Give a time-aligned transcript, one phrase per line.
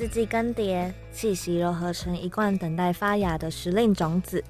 [0.00, 4.42] 四季更迭，气息揉合成一罐等待发芽的时令种子，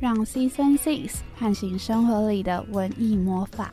[0.00, 3.70] 让 Season Six 唤醒生活里的文艺魔法。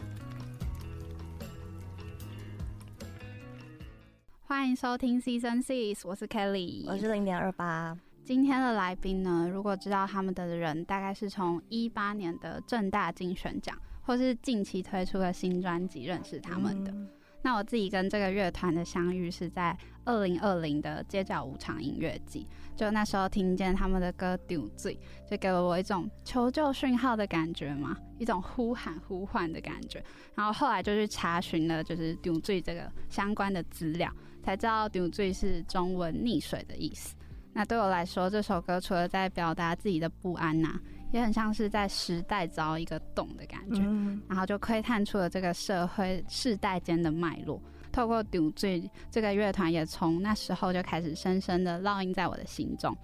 [4.42, 7.98] 欢迎收听 Season Six，我是 Kelly，我是零点二八。
[8.26, 16.94] 今天的来宾呢，如果知道他们的人，大概是从一八年的正大金选奖，或是近期推出的新专辑认识他们的。
[17.42, 24.96] 那我自己跟这个乐团的相遇是在二零二零的街角舞场音乐季，就那时候听见他们的歌《丢醉》，
[25.30, 30.04] 就给了我一种求救讯号的感觉嘛，一种呼喊呼唤的感觉。
[30.36, 34.12] 然后后来就去查询了，就是“丢醉”这个相关的资料，
[34.44, 37.16] 才知道“丢醉”是中文“溺水”的意思。
[37.54, 40.80] 那对我来说，这首歌除了在表达自己的不安呐。
[41.12, 43.82] 也很像是在时代凿一个洞的感觉，
[44.28, 47.62] 然后就窥探出了这个社会世代间的脉络。
[47.92, 52.96] 透过丢醉这个乐团，也从那时候就开始深深的烙印在我的心中。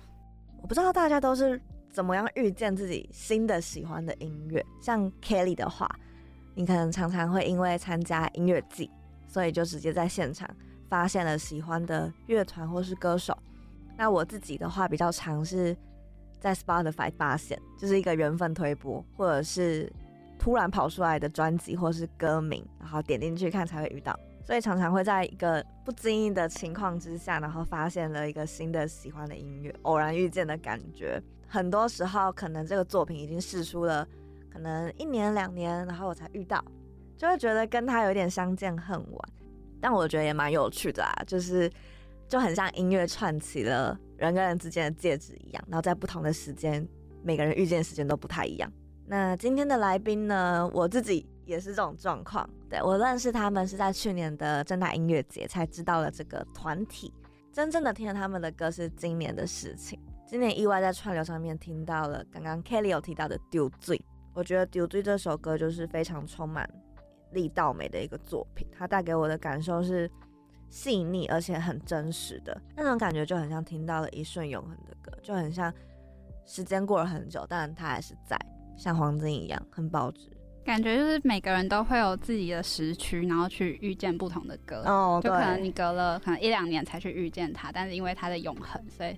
[0.61, 4.63] 我不知道大家都是怎么样遇见自己新的喜欢的音乐。
[4.79, 5.89] 像 Kelly 的话，
[6.53, 8.91] 你可能常常会因为参加音乐季，
[9.27, 10.47] 所以就直接在现场
[10.87, 13.35] 发现了喜欢的乐团或是歌手。
[13.97, 15.75] 那我自己的话，比较常是。
[16.45, 19.91] 在 Spotify 发现，就是一个缘分推播，或者是
[20.37, 31.19] 突然跑出来的专辑，或是歌名，然后点进去看才会遇到，所以常常会在一个不经意的情况之下，然后发现了一个新的喜欢的音乐，偶然遇见的感觉。
[31.47, 34.07] 很多时候，可能这个作品已经试出了，
[34.53, 36.63] 可能一年两年，然后我才遇到，
[37.17, 39.29] 就会觉得跟他有点相见恨晚。
[39.81, 41.67] 但我觉得也蛮有趣的啊，就是
[42.27, 43.99] 就很像音乐串起了。
[44.17, 46.87] 人跟人之间的戒指一样，然后在不同的时间，
[47.23, 48.71] 每个人遇见的时间都不太一样。
[49.05, 52.49] 那今天的来宾呢，我自己也是这种状况。
[52.69, 57.13] 对我认识他们是在去年的正大音乐节才知道了这个团体，
[57.51, 59.99] 真正的听了他们的歌是今年的事情。
[60.25, 63.97] 今年意外在串流上面听到了刚刚 Kelly 有提到的《丢醉》，
[64.33, 66.67] 我觉得《丢醉》这首歌就是非常充满
[67.31, 70.09] 力道美的一个作品，它带给我的感受是。
[70.75, 75.73] 细腻而且很真实的那种感觉，就很像听到了一瞬永恒的歌，就很像
[76.45, 78.37] 时间过了很久，但它还是在，
[78.75, 80.29] 像黄金一样很保值。
[80.65, 84.83] 感觉就是每个人都会有自己的时区，然后去遇见不同的歌。
[84.85, 89.15] 哦，就可能你隔了可能一两年才去遇见它，但是因为它的永恒，所以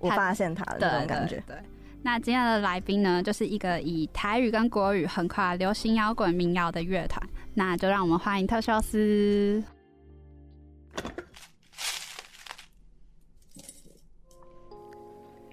[0.00, 1.44] 我发现它的那种感觉。
[1.46, 1.54] 对，
[2.00, 7.22] 那今天的来宾呢，就是一个以台语跟国语横跨流行摇滚、民谣的乐团，
[7.52, 9.62] 那就让我们欢迎特修斯。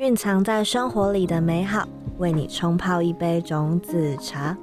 [0.01, 4.57] 蕴藏在生活里的美好，为你冲泡一杯种子茶。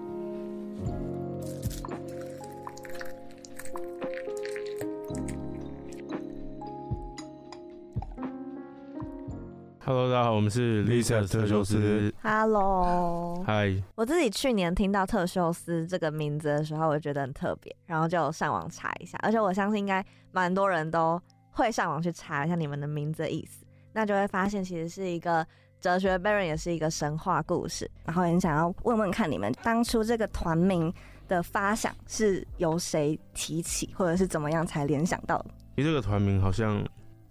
[9.84, 12.12] Hello，大家好，我们是 Lisa 特修斯。
[12.20, 13.80] Hello，嗨。
[13.94, 21.22] 我自己去年听到特修斯这个名字的时候，我觉得很特别，然后就上网查一下，而且我相信应该蛮多人都
[21.52, 23.64] 会上网去查一下你们的名字的意思。
[23.98, 25.44] 那就会发现，其实是一个
[25.80, 27.90] 哲学悖论，也是一个神话故事。
[28.04, 30.94] 然后很想要问问看，你们当初这个团名
[31.26, 35.46] 的发想是由谁提起，或者是怎么样才联想到的？
[35.74, 36.80] 你这个团名好像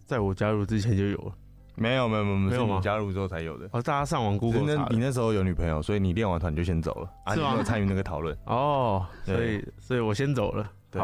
[0.05, 1.33] 在我加入之前就有了，
[1.75, 3.69] 没有没有没有没有你加入之后才有的。
[3.71, 7.63] 哦，大家上网 Google 那你那时候有女朋友，所以你练完团就先走了，是吗？
[7.63, 10.69] 参与那个讨论哦，所以所以我先走了。
[10.91, 11.01] 对，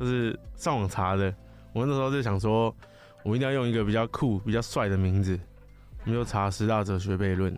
[0.00, 1.34] 就是上网查的。
[1.74, 2.74] 我那时候就想说。
[3.24, 5.40] 我们一定要用一个比较酷、比较帅的名字，
[6.04, 7.50] 我们就查十大哲学悖论，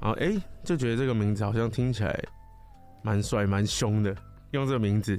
[0.00, 2.20] 然后哎，就觉得这个名字好像听起来
[3.02, 4.14] 蛮帅、蛮凶的，
[4.50, 5.16] 用这个名字，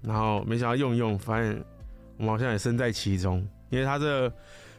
[0.00, 1.62] 然后没想到用用，发现
[2.16, 4.32] 我们好像也身在其中，因为它这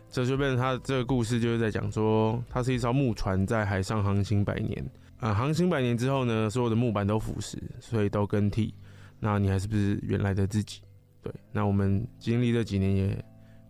[0.10, 4.84] 哲学悖论，它这个故事就是在讲说，它是一艘木船在海上航行百年，
[5.20, 8.74] 啊，航行百年之后呢，所有的木板都腐蚀，所以都更替，
[9.20, 10.82] 那你还是不是原来的自己？
[11.22, 13.26] 对，那我们经历这几年也。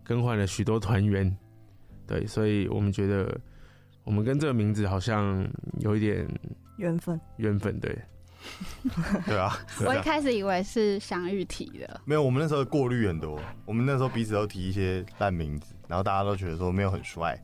[0.08, 1.36] 更换了许多团员，
[2.06, 3.38] 对，所以我们觉得
[4.04, 5.46] 我们跟这个名字好像
[5.80, 6.26] 有一点
[6.78, 7.96] 缘分，缘分，对，
[9.26, 9.54] 对啊。
[9.84, 17.38] 我一开始以为是相遇提的，没有，我们那时候过滤很多，我们那时候彼此都提一些烂名字，然后大家都觉得说没有很帅，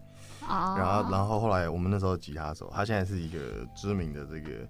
[0.49, 3.38] 然后，然后后来我们那时候吉他手，他现在是一个
[3.76, 4.66] 知名的这个。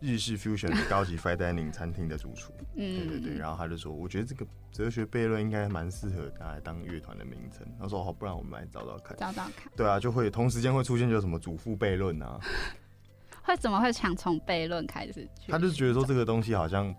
[0.00, 7.66] 日式 fusion 的高级 fine dining 餐厅的主厨，嗯，对对对，然后他就说，我觉得这个哲学悖论应该蛮适合拿来当乐团的名称。
[7.80, 9.72] 他说好，不然我们来找找看，找找看。
[9.74, 12.38] 对啊，就会同时间会出现就什么祖父悖论啊，
[13.42, 15.26] 会怎么会想从悖论开始？
[15.48, 16.94] 他就觉得说这个东西好像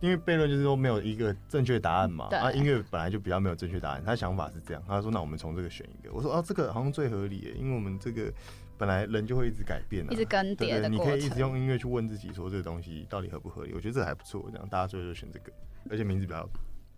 [0.00, 2.26] 因为悖论就是说没有一个正确答案嘛。
[2.32, 4.02] 啊，音乐本来就比较没有正确答案。
[4.04, 6.12] 他想法是这样，他说那我们从这个选一个。
[6.12, 8.32] 我说哦，这个好像最合理，因为我们这个
[8.80, 13.74] 本来人就会一直改变，一直更迭的你可以一直用音乐去问自己说这个东西到底合不合理。
[13.74, 15.52] 我觉得这还不错，这样大家最后就选这个，
[15.90, 16.48] 而且名字比较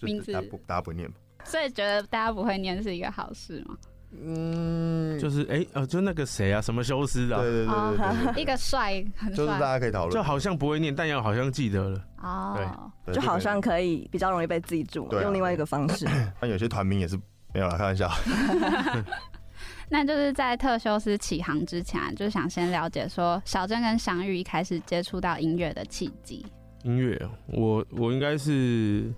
[0.02, 0.30] 名字。
[0.32, 1.16] 大家不大家不念嘛。
[1.42, 3.76] 所以觉得大家不会念是一个好事吗？
[4.12, 9.02] 嗯，就是哎呃，就那个谁啊，什么修斯啊，对对对对， 一个帅，
[9.34, 16.06] 就是大家可以讨论，就好像不会念，但又好像记得了，哦，对，就好像可以比较容易被记住，用另外一个方式。
[16.38, 17.18] 但有些团名也是
[17.52, 18.08] 没有了，开玩笑。
[19.92, 26.46] 那就是在特修斯起航之前，就想先了解说小珍跟祥玉一开始接触到音乐的契机。
[26.82, 29.12] 音乐，我我应该是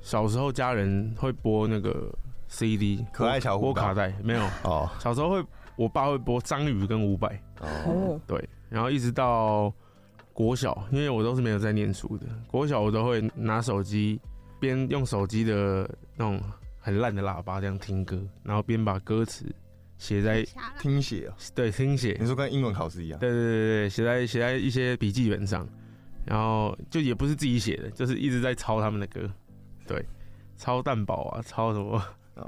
[0.00, 2.10] 小时候家人会播那个。
[2.52, 5.44] C D 可爱小播卡带没有哦，小时候会，
[5.76, 9.72] 我爸会播张宇跟伍佰哦，对，然后一直到
[10.32, 14.20] 国小，因为我都是没有在念书的，国小我都会拿手机
[14.58, 16.40] 边用手机的那种
[16.80, 19.46] 很烂的喇叭这样听歌，然后边把歌词
[20.00, 20.44] 写在
[20.80, 23.52] 听写，对，听写，你说跟英文考试一样，对对对
[23.82, 25.68] 对，写在写在一些笔记本上，
[26.24, 29.30] 然后就也不是自己写的，就是一直在抄他们的歌，
[29.86, 30.02] 对，
[30.56, 32.02] 抄蛋堡啊，抄什么。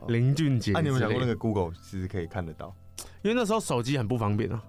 [0.08, 2.74] 林俊杰，那你有想过那个 Google 其实可以看得到？
[3.20, 4.62] 因为那时候手机很不方便啊，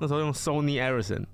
[0.00, 1.26] 那时候用 Sony Ericsson。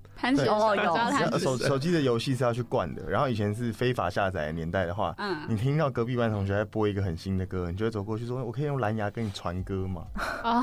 [0.48, 1.38] 哦，有。
[1.38, 10.06] 手 手机的游戏是要去灌的，然后以前是非法下载年代的话，嗯，你听到隔壁班同学在播一个很新的歌，你就会走过去说：“我可以用蓝牙跟你传歌吗？”
[10.42, 10.62] 哦，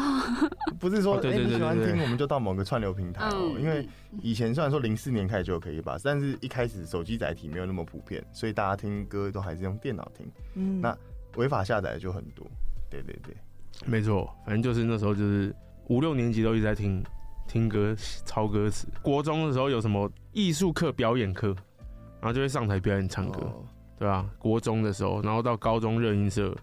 [0.79, 3.87] 不是说哎你喜欢听我们就到某个串流平台哦，因为
[4.21, 10.97] 以前虽然说零四年开始就可以吧，但是一开始手机载体没有那么普遍，所以大家听歌都还是用电脑听，嗯，那
[11.35, 12.45] 违法下载的就很多。
[12.89, 13.35] 对对对，
[13.85, 15.55] 没错，反正就是那时候就是
[15.87, 17.03] 五六年级都一直在听
[17.53, 17.95] 听歌
[18.25, 18.87] 抄歌词。
[19.03, 21.49] 国中的时候有什么艺术课、表演课，
[22.19, 23.41] 然后就会上台表演唱歌，
[23.99, 24.27] 对吧？
[24.39, 26.55] 国中的时候，然后到高中热音社、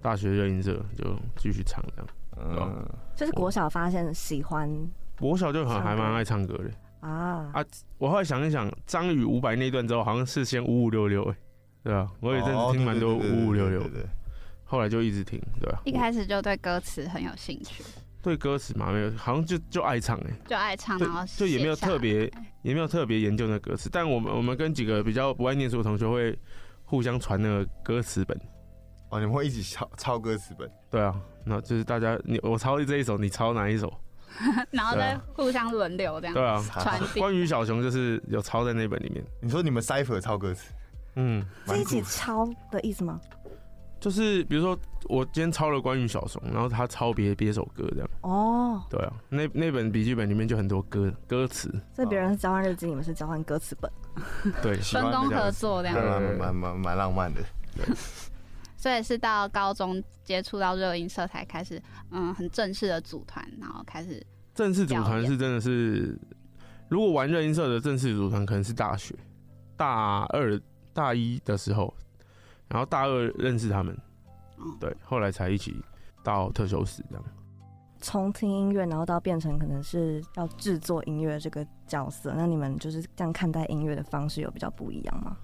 [0.00, 1.04] 大学热音社就
[1.36, 2.08] 继续唱这样。
[2.38, 2.84] 嗯，
[3.14, 4.68] 就是国小发现喜欢，
[5.20, 7.64] 国小就很还蛮爱唱歌的啊啊！
[7.98, 11.36] 我后来想一想，张宇五百那段之后，好像是先五五六六哎，
[11.84, 14.04] 对啊，我有一阵子听蛮多五五六六的。
[14.64, 15.82] 后来就一直听，对吧？
[15.84, 17.84] 一开始就对歌词很有兴趣。
[18.22, 22.32] 对歌词嘛，没有，好像就就爱唱哎，就爱唱，然后就也没有特别，
[22.62, 23.90] 也没有特别研究那歌词。
[23.92, 26.38] 但我们我们跟几个比较不爱念书的同学会
[26.84, 28.40] 互相传那个歌词本。
[29.10, 30.70] 哦，你们会一起抄抄歌词本？
[30.88, 31.14] 对啊，
[31.44, 33.92] 那就是大家你我抄这一首，你抄哪一首？
[34.70, 36.34] 然后再互相轮流这样。
[36.34, 39.22] 对啊，传关于小熊就是有抄在那本里面。
[39.40, 40.72] 你说你们 cipher 抄歌词？
[41.16, 41.44] 嗯，
[41.76, 43.20] 一起抄的意思吗？
[44.02, 48.10] 就是比如说，我今天抄了关于小熊，然后他抄别别首歌这样。
[48.22, 51.70] 哦，对啊，那那本笔记本里面就很多歌歌词。
[51.94, 53.88] 所以别人是交换日记，你们是交换歌词本。
[54.60, 55.96] 对，分工合作这样。
[55.96, 57.40] 蛮蛮蛮蛮浪漫的。
[57.76, 57.86] 对。
[58.76, 64.20] 所以是到高中接触到热音社才开始，嗯，很正式的组团，然后开始。
[64.52, 66.18] 正式组团是真的是，
[66.88, 69.14] 如果玩热音社的正式组团，可能是大学
[69.76, 70.60] 大二
[70.92, 71.94] 大一的时候。
[72.72, 73.94] 然后大二认识他们，
[74.80, 75.76] 对，后来才一起
[76.24, 77.24] 到特修室这样。
[78.00, 85.36] 从听音乐，然后到变成可能是要制作音乐这个角色，那你们就是这样看待音乐的方式有比较不一样吗？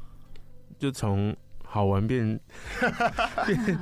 [0.79, 2.41] 就从好玩变
[3.47, 3.79] 变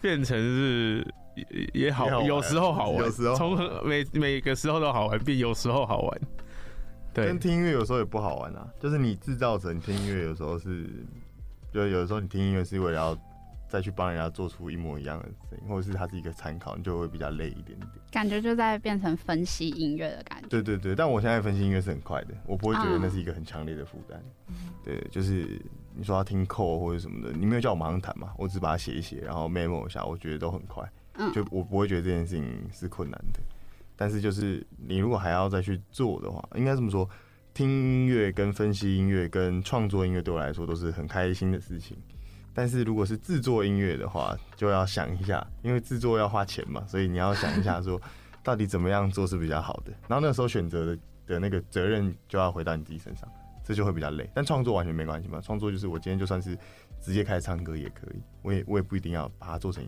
[0.00, 6.20] 变成是也也好，有时候好玩，有时候从每每个时候都好玩，变有时候好玩。
[7.12, 10.88] 对，跟听音乐有时候也不好玩啊，就是你制造成听音乐有时候是。
[11.76, 13.18] 就有的时候你听音乐是为了要
[13.68, 17.90] 再去帮人家做出一模一样的声音，或者是它是一个参考，你就会比较累一点点。
[18.10, 20.48] 感觉就在变成分析音乐的感觉。
[20.48, 24.18] 对对对，但我现在分析音乐是很快的，我不会觉得那是一个很强烈的负担。
[24.82, 25.60] 对，就是
[25.94, 30.90] 你说要听扣或者什么的，你没有叫我马上弹嘛，我只把它写一写，然后 memo 一下，我觉得都很快。
[31.18, 33.40] 嗯，就我不会觉得这件事情是困难的。
[33.96, 37.06] 但是就是你如果还要再去做的话，应该这么说。
[37.56, 41.96] 听音乐跟分析音乐跟创作音乐对我来说都是很开心的事情，
[42.52, 47.98] 但是如果是制作音乐的话，就要想一下，因为制作要花钱嘛，所以你要想一下说，
[48.42, 49.92] 到底怎么样做是比较好的。
[50.06, 53.26] 然后那时候选择的的那个责任就要回到你自己身上，
[53.64, 54.28] 这就会比较累。
[54.34, 56.54] 但创作完全没关系嘛，创作就是我今天就算是
[57.00, 59.82] 直接开始唱歌也可以，我也我也不一定要把它做成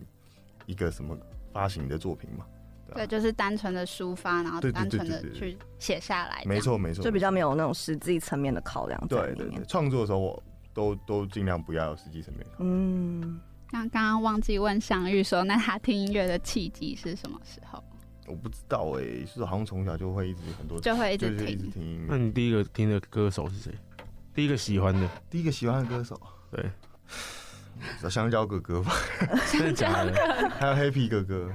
[0.65, 1.15] 一个什么
[1.53, 2.47] 发行的作品嘛。
[2.95, 6.43] 对，就是单纯的抒发，然后单纯的去写下来。
[6.45, 9.63] 没错，没错，就比较没有那种实际层面的考量在里面。
[9.67, 10.43] 创作的时候，我
[10.73, 12.45] 都都尽量不要有实际层面。
[12.59, 13.39] 嗯，
[13.71, 17.83] 那刚刚忘记问相遇说，那他听音乐的契机是什么时候？
[18.27, 22.05] 我不知道哎，是好像从小就会一直很多，就会一直听，一直听音乐。
[22.07, 23.73] 那你第一个听的歌手是谁？
[24.35, 26.19] 第一个喜欢的，第一个喜欢的歌手，
[26.51, 26.69] 对，
[28.09, 28.93] 香蕉哥哥吧，
[29.51, 30.13] 真的假的？
[30.59, 31.51] 还有黑皮哥哥。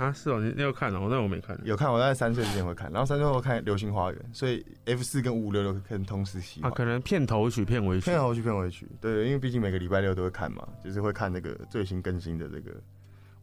[0.00, 1.08] 啊，是哦，你你有看哦？
[1.10, 1.58] 那我没看。
[1.62, 6.70] 有看，我在三岁之前会看，然后三岁后看《流星花园》，所以 F 四跟五五六六可能同时喜欢。
[6.70, 8.06] 啊，可能片头曲、片尾曲。
[8.06, 12.74] 片头曲、片尾曲，对，因为毕竟每个礼拜六都会看嘛，就是会看那个最新更新的这个。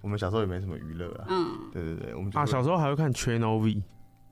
[0.01, 3.83] 我们小时候也没什么娱乐啊，嗯，对对对，我们啊小时候还会看 Channel V，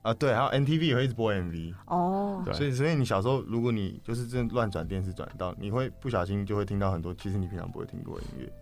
[0.02, 8.52] 啊对，还有 NTV 也会一直播 MV 哦，对，所以所以你小时候如果你就是真乱转电视转到，你会不小心就会听到很多其实你平常不会听过的音乐。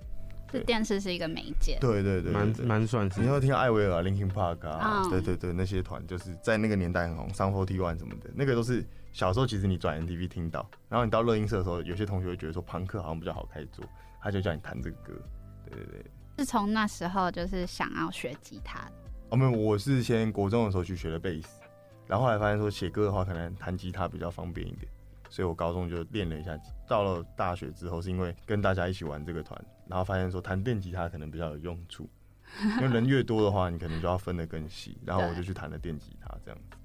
[0.58, 3.20] 是电视是一个媒介，对对对，蛮蛮算是。
[3.20, 13.84] 你会听到艾薇儿、Linkin Park 啊，对对对，那些团就是在那个年代很红，Sun Forty One 什么的，那个都是小时候其实你转 NTV 听到，然后你到乐音社的时候，有些同学会觉得说朋克好像比较好开做，
[14.20, 15.12] 他就叫你弹这个歌，
[15.66, 16.04] 对对对。
[16.38, 18.80] 是从那时候就是想要学吉他。
[19.30, 21.60] 哦没有，我是先国中的时候去学的贝斯，
[22.06, 24.86] 然后后来发现说写歌的话可能弹吉他比较方便一点。
[25.30, 32.08] 所以我高中就练了一下，到了大学之后是因为跟大家一起玩这个团，然后发现说弹电吉他可能比较有用处，
[32.76, 36.76] 因为人越多的话，你可能就要分得更细，然后我就去弹了电吉他这样子。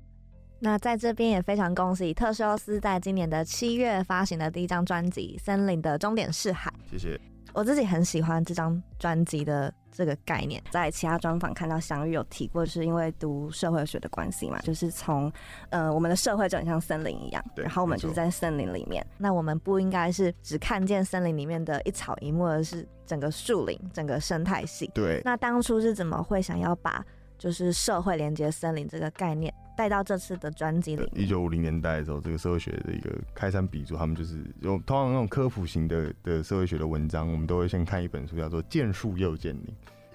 [0.60, 7.20] 那在这边也非常恭喜特修斯在今年的七月发行的第一张专辑《森林的终点是海》，谢谢。
[7.54, 15.32] 我自己很喜欢这张专辑的这个概念，在其他专访看到祥玉有提过，就是因为读社会学的关系嘛，就是从
[15.70, 24.90] 呃我们的社会就很像森林一样，然后我们就是在森林里面，那我们不应该是只看见森林里面的一草一木，而是整个树林、整个生态系。
[24.94, 27.04] 对，那当初是怎么会想要把
[27.38, 29.54] 就是社会连接森林这个概念？
[29.80, 31.10] 带到这次的专辑里。
[31.16, 39.64] 一九五零年代的时候，这个社会学的一个开山鼻祖，他们就是有通常那种科普型的的社会学的文章，我们都会先看一本书，叫做《见树又见林》。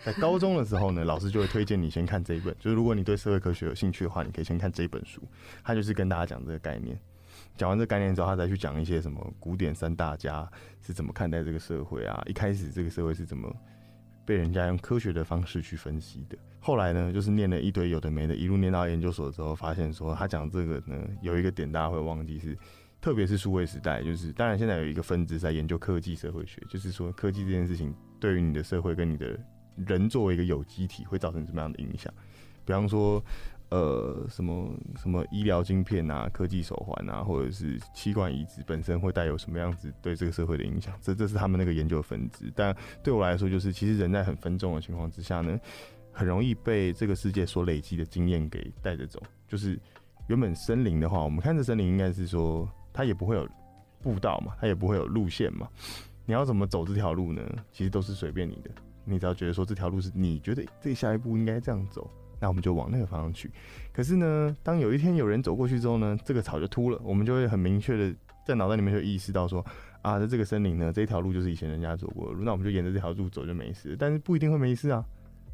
[0.05, 5.23] 在高中的时候呢，老师就会推荐你先看这一本，就是如果你对社会科学有兴趣的话，你可以先看这本书。
[5.63, 7.01] 他就是跟大家讲这个概念，
[7.57, 10.47] 讲完这个概念之后，他再去讲一些什么古典三大家
[10.83, 13.51] 是怎么看待这个社会啊，一开始这个社会是怎么。
[14.25, 16.37] 被人家用科学的方式去分析的。
[16.61, 22.57] 后来呢，就是念了一堆有的没的，一路念到研究所之后，发现说他讲这个呢，有一个点大家会忘记是，
[23.01, 29.39] 特别是数位时代，就是当然现在有一个分支在研究科技社会学，就是说科技这件事情对于你的社会跟你的
[29.87, 32.13] 人作为一个有机体会造成什么样的影响，
[32.65, 33.23] 比方说。
[33.75, 40.95] 呃，什么什么医疗晶片啊，科技手环啊，或者是器官移植本身会带有什么样子对这个社会的影响？
[41.03, 42.53] 这这是他们那个研究分支。
[42.55, 45.59] 但对我来说，就是其实人在很分众的情况之下呢，
[46.13, 49.21] 很容易被这个世界所累积的经验给带着走。
[49.49, 49.77] 就是
[50.29, 53.49] 原本森林的话，我们看这森林应该是说，它也不会有
[54.01, 55.69] 步道嘛，它也不会有路线嘛。
[56.27, 57.43] 你要怎么走这条路呢？
[57.73, 58.71] 其实都是随便你的，
[59.05, 62.09] 你只要觉得说这条路是你觉得这下一步应该这样走。
[62.45, 63.51] 那我们就往那个方向去。
[63.91, 68.15] 可是呢，当有一天有人走过去之后呢，这个草就秃了，我们就会很明确的
[68.47, 69.65] 在脑袋里面就意识到说，
[70.03, 73.97] 啊，在这个森林呢，这一条路就是以前人家走过的路，那我们就沿着这条路走就没事。
[73.99, 75.03] 但是不一定会没事啊，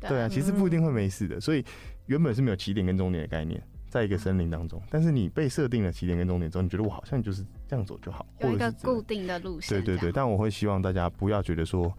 [0.01, 1.41] 对啊，其实不一定会没事的。
[1.41, 1.65] 所以
[2.07, 9.79] 原本是没有起点跟终点的概念，在一个森林当中，但是你被设定了起点跟终点之后，你觉得我好像就是这样走就好，有一个固定的路线。
[9.79, 11.93] 对对对，但我会希望大家不要觉得说，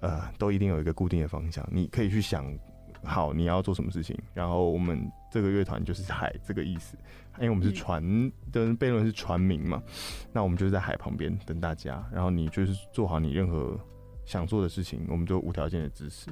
[0.00, 2.44] 呃，都一定有一个固定的方向，你可以去想。
[3.02, 4.16] 好，你要做什么事情？
[4.34, 6.96] 然后我们这个乐团就是海这个意思，
[7.38, 8.02] 因为我们是船
[8.52, 9.82] 的悖论是船名嘛，
[10.32, 12.04] 那我们就是在海旁边等大家。
[12.12, 13.78] 然后你就是做好你任何
[14.24, 16.30] 想做的事情，我们就无条件的支持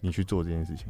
[0.00, 0.88] 你去做这件事情。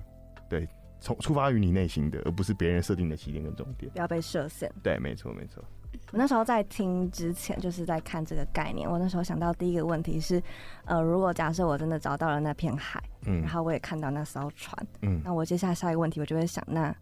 [0.49, 0.67] 对，
[1.01, 4.73] 从出发于你内心的，而不是别人设定的起点跟终点，不要被设限。
[4.83, 5.65] 对，没错，没错。
[6.13, 8.91] 我那时候在听之前，就是在看这个概念。
[8.91, 10.43] 我那时候想到第一个问题是，
[10.85, 16.95] 呃，如果假设我真的找到了那片海，嗯，然后我也看到那艘船，嗯，那我接下来下一个问题，我就会想，那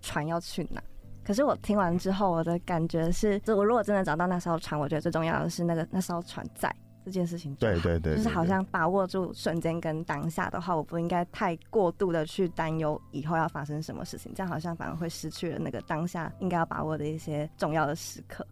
[0.00, 0.82] 船要去哪？
[1.24, 6.74] 可是我听完之后，我的感觉是，就我如果真的找到那艘船，我觉得最重要的是那个那艘船在。
[7.04, 18.42] 这件事情对对对，就是好像把握住瞬间跟当下的话，我不应该太过度的去担忧以后要发生什么事情，这样好像反而会失去了那个当下应该要把握的一些重要的时刻。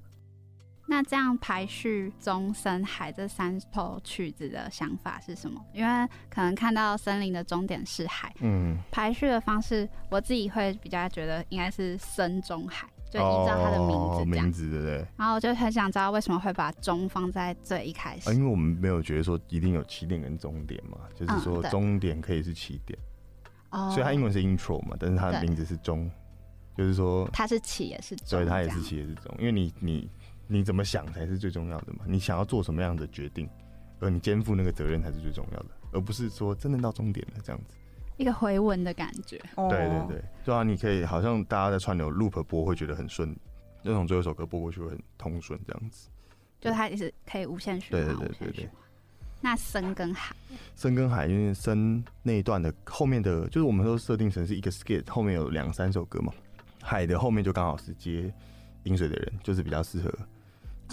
[0.92, 5.58] 那这样排序中深海这三首曲子的想法是什么？
[5.72, 12.86] 因为可能看到森林的终点是海，嗯，排序的方式我自己会比较觉得应该是深中海。
[13.10, 15.06] 就依照它的名字名字对不对？
[15.16, 18.34] 然后我就很想知道为什么会把中放在最一开始。
[18.34, 22.98] 因为我们没有觉得说一定有起点跟终点嘛，就是说终点可以是起点，
[23.70, 26.10] 哦所以它英文是 intro 嘛，但是它的名字是中，
[26.74, 30.10] 就是说它是起也是钟，对，它也是起也是钟，因为你你
[30.52, 33.48] 你怎么想才是最重要的嘛，你想要做什么样的决定，
[34.00, 37.74] 而你肩负那个责任才是最重要的，而不是说真的到终点了这样子。
[38.18, 43.34] 一个回文的感觉，对对对，对啊，你可以好像大家在串流 loop 播会觉得很顺，
[43.82, 46.08] 那种最后一首歌播过去会很通顺这样子，
[46.60, 48.06] 就它也是可以无限循环。
[48.06, 48.70] 对对对对对。
[49.40, 50.36] 那深跟海，
[50.76, 56.32] 深跟海，因为深那一段的后面的，就是我们都设定成是一个 skit，后面有两三首歌嘛。
[56.80, 58.32] 海的后面就刚好是接
[58.84, 60.12] 饮水的人，就是比较适合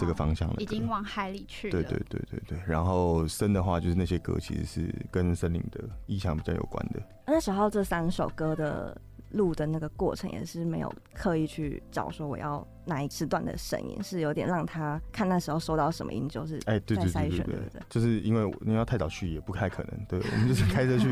[0.00, 0.62] 这个方向的。
[0.62, 1.72] 已经往海里去了。
[1.72, 2.58] 对对对对对。
[2.66, 7.00] 然后深的话，就是那些歌其实是跟森林的意象比较有关的。
[7.26, 8.96] 那时候这三首歌的。
[9.32, 21.06] 录的那个过程也是没有刻意去找说我要哪一时段的声音，是有点让他看那时候收到什么音就是哎对对对对对，就是因为你要太早去也不太可能，对我们就是 开车去。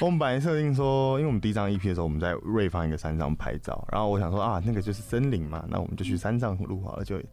[0.00, 7.26] 我们本来设定说，因为我们第一张 EP 的时候我们在瑞芳一个山上拍照，然后我想说啊那个就是森林嘛，那我们就去山上录好了，就一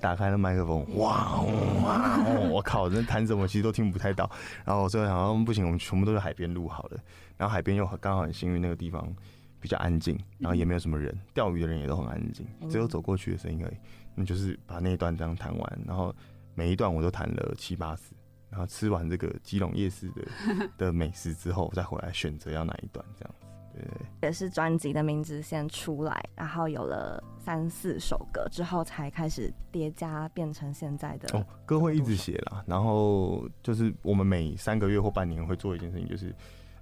[0.00, 1.46] 打开了麦克风，哇哦
[1.84, 4.30] 哇哦，我靠，那弹什么其实都听不太到。
[4.64, 6.98] 然后我最后想说不行，我们全部都是海边录好了，
[7.36, 9.14] 然后海边又刚好很幸运那个地方。
[9.58, 13.74] 比较安静，然后也没有什么人，钓鱼的人也都很安静，只有走过去的声音而已。
[14.14, 16.14] 那就是把那一段这样弹完，然后
[16.54, 18.14] 每一段我都弹了七八次，
[18.48, 23.45] 然后吃完这个基隆夜市的 的美食之后，再回来选择要哪一段这样子。
[23.76, 31.38] 对，也是专辑的名字先出来，然后有了三四首歌之后，才开始叠加变成现在的。
[31.38, 36.34] 哦，歌会一直写啦，然后就是我们每三个月或半年会做一件事情，就是。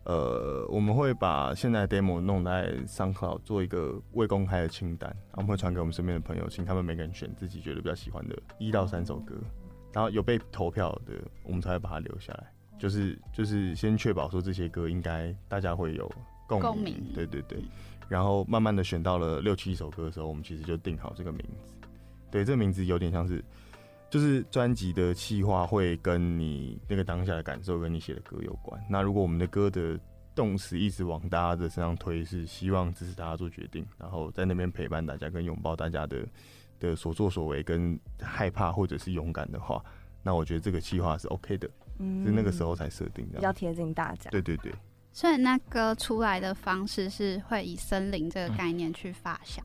[0.06, 9.34] 呃，我们会把现在 demo 弄在 SoundCloud 做一个未公开的清单，我们会传给我们身边的朋友，请他们每个人选自己觉得比较喜欢的一到三首歌，
[9.94, 12.52] 然后有被投票的，我们才会把它留下来。
[12.78, 16.06] 就是就是先确保说这些歌应该大家会有
[16.46, 17.62] 共鸣，对对对。
[18.08, 21.88] 然后慢慢的选到了六七首歌的时候，我们其实就定好这个名字。
[22.30, 23.44] 对，这个名字有点像是。
[24.10, 28.80] 就是专辑的企划会跟你那个当下的感受跟你写的歌有关。
[28.88, 29.98] 那如果我们的歌的
[30.36, 36.24] 动词一直往大家的身上推，是希望支持大家做决定，然后在那边陪伴大家跟拥抱大家的
[36.78, 39.84] 的所作所为跟害怕或者是勇敢的话，
[40.22, 41.68] 那我觉得这个企划是 OK 的。
[41.98, 44.30] 嗯，是那个时候才设定的，比较贴近大家。
[44.30, 44.72] 对对对。
[45.14, 49.64] 所以那歌出来的方式是会以森林这个概念去发想。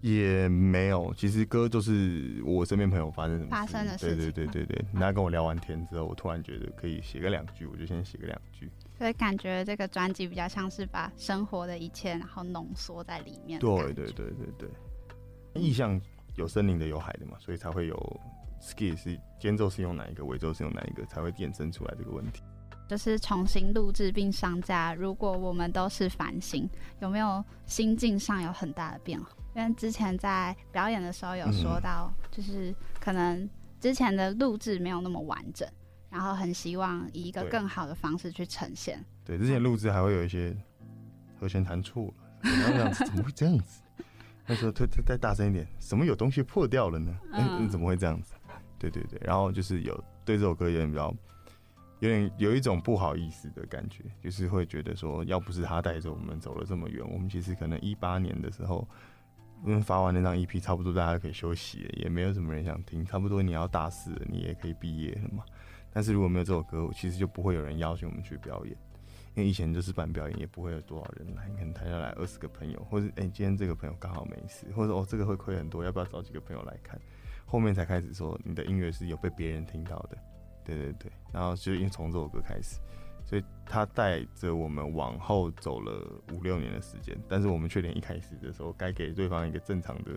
[0.00, 4.16] 也没有，其实歌就是我身边朋友发生什么发生的事情。
[4.16, 8.70] 对对对对对，他跟我聊完天之后，我突然觉得可以写个两句，我就先写个两句。
[8.96, 13.60] 所以感觉这个专辑比较像是把生活的一切，然后浓缩在里面。
[13.60, 14.70] 对对对对对，
[15.54, 16.00] 意象
[16.36, 18.20] 有森林的，有海的嘛，所以才会有
[18.62, 22.42] ski 是间奏是用哪一个，尾奏是用哪一个，才会衍生出来这个问题。
[22.86, 24.94] 就是重新录制并上架。
[24.94, 26.68] 如果我们都是繁星，
[27.00, 29.30] 有没有心境上有很大的变化？
[29.54, 33.48] 因为之前在表演的时候有说到，就是可能
[33.80, 35.66] 之前的录制没有那么完整，
[36.10, 39.02] 然后很希望以一个更好的方式去呈现。
[39.24, 40.56] 对，之前录制还会有一些
[41.40, 43.82] 和弦弹错了，然后这样子怎么会这样子？
[44.46, 47.12] 那时候推推再大声一点，什么有东西破掉了呢？
[47.32, 48.34] 嗯，怎么会这样子？
[48.78, 51.12] 对对对，然后就是有对这首歌有点比较，
[52.00, 58.86] 有点有一种不好意思的感觉，就是会觉得说，要不是他带着我们走了这么远，我们其实可能一八年的时候。
[59.64, 63.02] 因为发完那张 EP，差不多大家可以休息了，也没有什么人想听。
[63.06, 65.42] 差不多你要大四了，你也可以毕业了嘛。
[65.90, 68.76] 但是如果没有这首歌，其实就不会有人邀请我们去表演。
[69.34, 77.00] 因为以前就是办表演，也不会有多少人来，可能台下来二十个朋友，或者哎今天这个朋友刚好没事，或者哦这个会亏很多，要不要找几个朋友来看？
[77.46, 80.18] 后面才开始说你的音乐是有被别人听到的，
[80.66, 81.10] 对对对。
[81.32, 82.80] 然后就因为从这首歌开始。
[83.28, 86.00] 所以他带着我们往后走了
[86.32, 90.12] 五六年的时间，但是我们却连一开始的时候该给对方一个正常的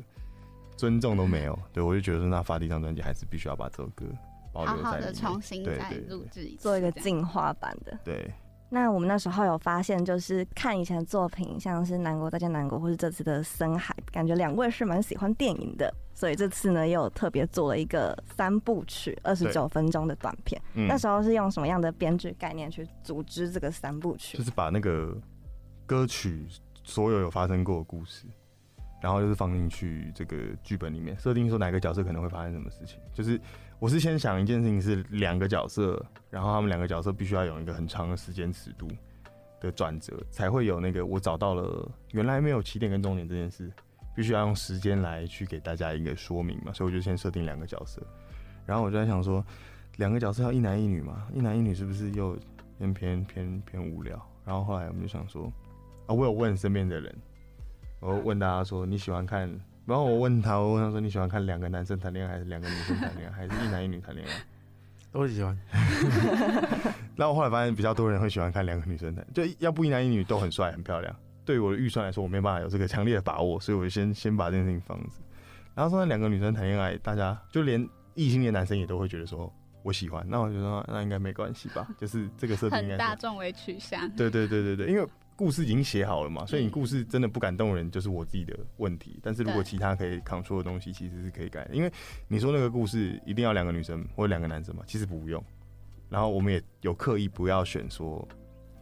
[0.78, 1.58] 尊重都没有。
[1.74, 4.06] 对我就觉得说，那发第一张专辑还是必须要把这首歌
[4.54, 7.98] 保留在里面，重新再录制，做一个进化版的。
[8.04, 8.32] 对。
[8.72, 20.62] 那我们那时候有发现，就是看以前的作品，像是《南国再见南国》或是这次的《深海》，感觉两位是蛮喜欢电影的，所以这次呢，也有特别做了一个三部曲，二十九分钟的短片。
[20.74, 24.38] 那时候是用什么样的编剧概念去组织这个三部曲？
[24.38, 25.18] 就是把那个
[25.88, 26.46] 歌曲
[26.84, 28.28] 所有有发生过的故事，
[29.02, 33.42] 然后就是放进去这个剧本里面，设定说哪个角色可能会发生什么事情，就是。
[33.80, 38.90] 我是先想一件事情是两个角色，然后他们两个角色必须要有一个很长的时间尺度
[39.62, 43.72] 的转折，才会有那个我找到了原来没有起点跟终点这件事，
[44.14, 48.02] 必须要用时间来去给大家一个说明嘛，所以我就先设定两个角色，
[48.66, 49.42] 然后我就在想说，
[49.96, 52.38] 两个角色要一男一女嘛，一男一女是不是又
[52.78, 54.22] 偏偏偏偏无聊？
[54.44, 55.46] 然后后来我们就想说，
[56.06, 57.16] 啊，我有问身边的人，
[58.02, 59.50] 我问大家说你喜欢看。
[59.90, 64.34] 然后我问他，我问他说：“你喜欢看两个男生谈恋爱，还是两个女生谈恋爱，还是一男一女谈恋爱？”
[65.12, 65.58] 都喜欢。
[67.18, 71.16] 那我后来发现，比较多人会喜欢看两个女生谈，就要不一男一女都很帅很漂亮。
[71.44, 75.10] 对于我的预算来说，我没办法有这个强烈的把握，所以我就先先把这件事情放着。
[75.74, 84.08] 然后说两个女生谈恋爱，大家就连异性恋男生也都会觉得说我喜欢，那我觉得那应该没关系吧，就是这个设定很大众为取向。
[84.12, 85.08] 对对对对对，因为
[85.40, 89.18] 故事已经写好了嘛，所以你故事真的不感动人，就是我自己的问题。
[89.24, 91.74] 但是如果其他可以 control 的东西，其实是可以改的。
[91.74, 91.90] 因为
[92.28, 95.42] 你说那个故事一定要两个女生或者两个男生嘛，其实不用。
[96.10, 98.28] 然后我们也有刻意不要选说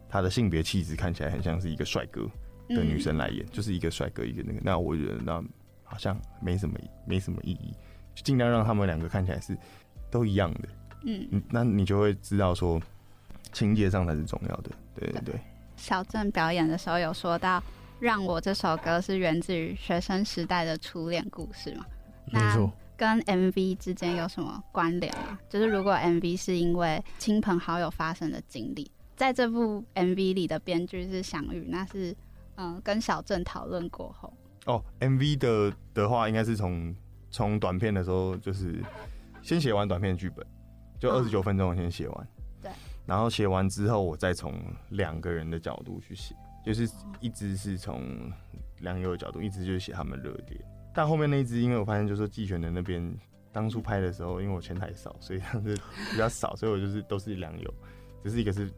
[0.10, 2.28] 他的性别气质看起来很像是一个帅哥
[2.70, 4.60] 的女生来演，就是一个帅哥一个那个。
[4.64, 5.40] 那我觉得那
[5.84, 7.72] 好像没什么没什么意义，
[8.16, 9.56] 就尽量让他们两个看起来是
[10.10, 10.70] 都一样的。
[11.06, 12.82] 嗯，那你就会知道说
[13.54, 14.72] 情节上才是重要的。
[14.96, 15.40] 对对对。
[15.78, 17.64] 小郑表演的时候有说到，
[18.00, 21.86] 让我这首歌是源自于学生时代的初恋故事嘛？
[22.32, 22.70] 没错。
[22.98, 25.38] 跟 MV 之间有什么关联吗？
[25.48, 32.16] 就是如果 MV 是因为亲朋好友发生的经历，在这部 MV 里的编剧是祥宇，那是
[32.56, 34.34] 嗯跟小郑讨论过后。
[34.66, 36.96] 哦，MV 的的话，应该是从
[37.30, 38.84] 从短片的时候，就是
[39.44, 40.44] 先写完短片剧本，
[41.00, 42.28] 就二十九分钟先写完。
[42.36, 42.37] 对。
[43.08, 44.54] 然后写完之后，我再从
[44.90, 46.88] 两个人的角度去写，就是
[47.22, 48.04] 一直是从
[48.82, 50.60] 良友的角度，一直就是写他们热点。
[50.94, 53.18] 但后面那一支，因为我发现就是季全的那边
[53.52, 55.76] 当初拍的时候，因为我钱太少，所以是
[56.12, 57.74] 比较少，所以我就是都是良友，
[58.22, 58.70] 只是一个是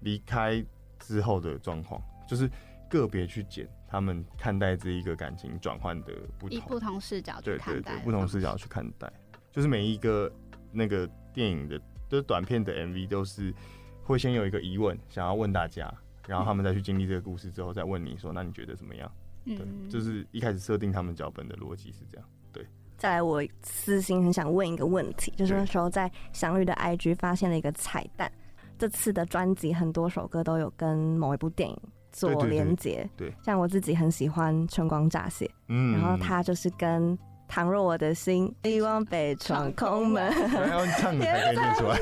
[0.00, 0.64] 离开
[0.98, 2.48] 之后的状况，就是
[2.88, 9.12] 个别去剪他们看待这一个感情转换的不同，以不同视角去看待，不同视角去看待，
[9.52, 10.32] 就是每一个
[10.72, 13.54] 那个电影的，就是短片的 MV 都是
[14.02, 15.90] 会先有一个疑问，想要问大家，
[16.26, 19.10] 然后他们再去经历这个故事之后，再问你说，那你觉得怎么样？
[19.44, 22.26] 对，就是一开始设定他们脚本的逻辑是这样。
[22.52, 22.66] 对，
[22.98, 28.30] 再来，我私心很想问一个问题，就是那时候在祥宇的 IG 发现了一个彩蛋，
[28.76, 31.78] 这次的专辑很多首歌都有跟某一部电影
[32.10, 33.08] 做连接。
[33.16, 37.16] 对，像我自己很喜欢《春光乍泄》，嗯，然后他就是跟。
[37.50, 41.98] 倘若我的心一往北闯空门，然后唱才可以 出来。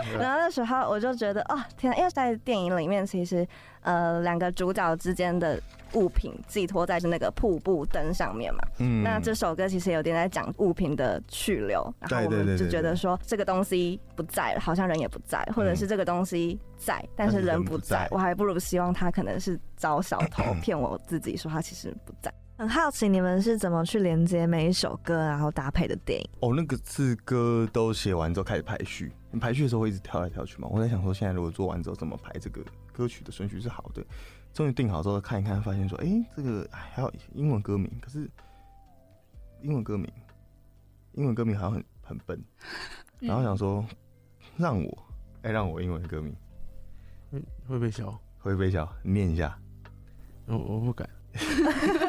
[0.18, 3.46] 然后那时候我就觉得，哦天，因为在电影里面，其实
[3.82, 5.60] 呃两个主角之间的
[5.92, 8.60] 物品寄托在是那个瀑布灯上面嘛。
[8.78, 9.02] 嗯。
[9.02, 22.32] 那这首歌其实有点在讲物品的去留，然后我们就觉得说这个东西不在了，好像人也不在，或者是这个东西在，但是人不在，我还不如希望他可能是招小偷 骗我自己说他其实不在。
[22.58, 26.28] 很好奇你们是怎么去连接每一首歌，然后搭配的电影？
[26.40, 30.66] 哦，那个字歌都写完之后开始排序，排序的时候会一直跳来跳去嘛。
[30.68, 32.60] 我在想说，现在如果做完之后怎么排这个
[32.92, 34.04] 歌曲的顺序是好的。
[34.52, 38.28] 终于定好之后看一看，发现说，哎，这个还有英文歌名，可是
[39.62, 40.12] 英文歌名，
[41.12, 42.42] 英文歌名好像很很笨。
[43.20, 43.86] 然后想说，
[44.56, 44.98] 让我，
[45.42, 46.34] 哎，让我英文歌名，
[47.30, 49.56] 会会被笑，会被笑，念一下。
[50.46, 51.08] 我我不敢。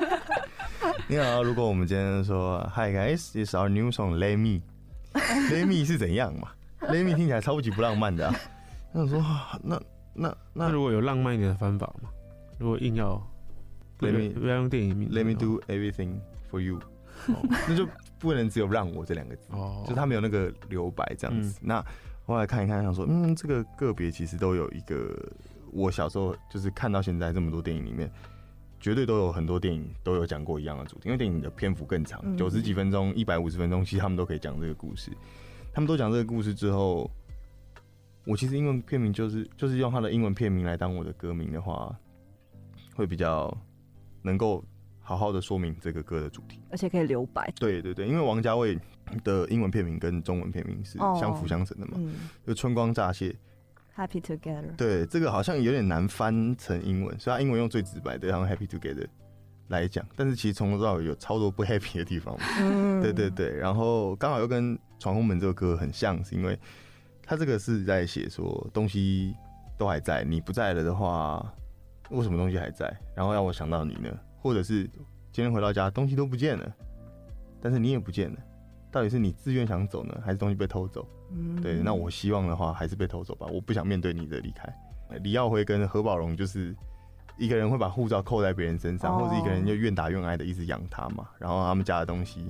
[1.08, 6.50] 你好，如果我们今天说 Hi guys, this is our new song Let Me，Let Me 是怎样嘛
[6.82, 8.36] ？Let Me 听起来超级不浪漫的啊。
[8.94, 9.24] 那说
[9.64, 9.80] 那
[10.14, 12.10] 那那如果有浪漫一点的方法嘛？
[12.58, 13.16] 如果硬要
[14.00, 16.20] Let Me 不要用电影名，Let Me do everything
[16.52, 16.80] for you，
[17.68, 21.60] 那就不能只有让我这两个字，哦就他没有那个留白这样子。
[21.62, 21.84] 那
[22.26, 25.16] 后来看一看，想说嗯，这个个别其实都有一个
[25.72, 28.10] 我小时候就是看到现在这么多电影里面。
[28.80, 35.12] 绝对都有很多电影都有讲过一样的主题，因为电影的篇幅更长，九十几分钟、一百五十分钟，其实他们都可以讲这个故事。
[35.74, 37.10] 他们都讲这个故事之后，
[38.26, 41.94] 我其实英文片名就是就是用他的英文片名来当我的歌名的话，
[42.96, 43.56] 会比较
[44.22, 44.64] 能够
[45.02, 47.52] 好好的说明这个歌的主题，而且可以留白。
[47.60, 48.78] 对对对，因为王家卫
[49.24, 52.00] 的英文片名跟中文片名是相辅相成的嘛，
[52.48, 53.36] 就春光乍泄。
[53.96, 54.76] Happy together。
[54.78, 59.06] 对，这个好像有点难翻成英文，所以他英文用最直白的，然后 Happy together
[59.68, 60.06] 来讲。
[60.16, 62.36] 但是其实从头到尾有超多不 happy 的地方。
[62.62, 63.56] 嗯，对对对。
[63.58, 66.58] 然后刚好又跟《闯红门》这个歌很像，是因为
[67.24, 69.36] 他这个是在写说东西
[69.78, 71.46] 都还在，你不在了的话，
[72.10, 72.92] 为什么东西还在？
[73.16, 74.10] 然后让我想到你呢？
[74.42, 74.84] 或者是
[75.32, 76.76] 今天回到家，东西都不见了，
[77.62, 78.38] 但是你也不见了。
[78.92, 81.08] 到底是你自愿想走呢，还是东西被偷走？
[81.32, 83.48] 嗯，对，那我希望的话还是被偷走吧。
[83.48, 84.68] 我不想面对你的离开。
[85.22, 86.76] 李耀辉跟何宝荣就是
[87.38, 91.28] 一个人会把护照扣在别人身上，或者一个人就愿打愿挨的一直养他嘛。
[91.40, 92.48] 然后他们家的东西，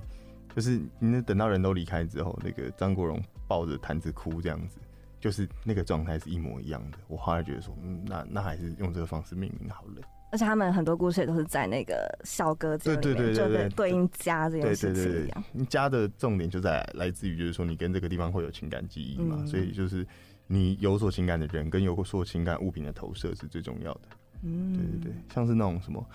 [0.55, 4.77] 就是你等到人都离开之后，那个张国荣抱着坛子哭这样子，
[5.19, 6.97] 就是那个状态是一模一样的。
[7.07, 10.01] 我后来觉得说，嗯，那那还是用这个方式命名好了。
[10.31, 15.67] 而且他们很多故事也都是在那个小格子里面，就对对应家这件事情一样。
[15.67, 20.05] 家的重点就在来自于，就是说你跟这个地方会有情感记忆嘛，所以就是
[20.47, 24.01] 你有所情感的人跟有所情感物品的投射是最重要的。
[24.43, 26.05] 嗯，对对对，像是那种什么，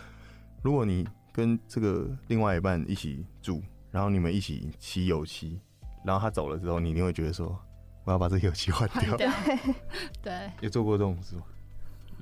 [0.62, 5.60] 如果你跟这个另外一半一起住，然后你们一起骑油漆，
[6.04, 7.58] 然后他走了之后，你一定会觉得说，
[8.04, 9.16] 我要把这个油漆换掉。
[10.22, 11.42] 对，也做过这种事吗？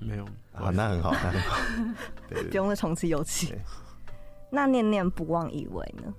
[0.06, 1.56] 没有啊，那很好， 那很好。
[2.50, 3.54] 不用再重漆油漆。
[4.50, 6.12] 那念念不忘以为呢？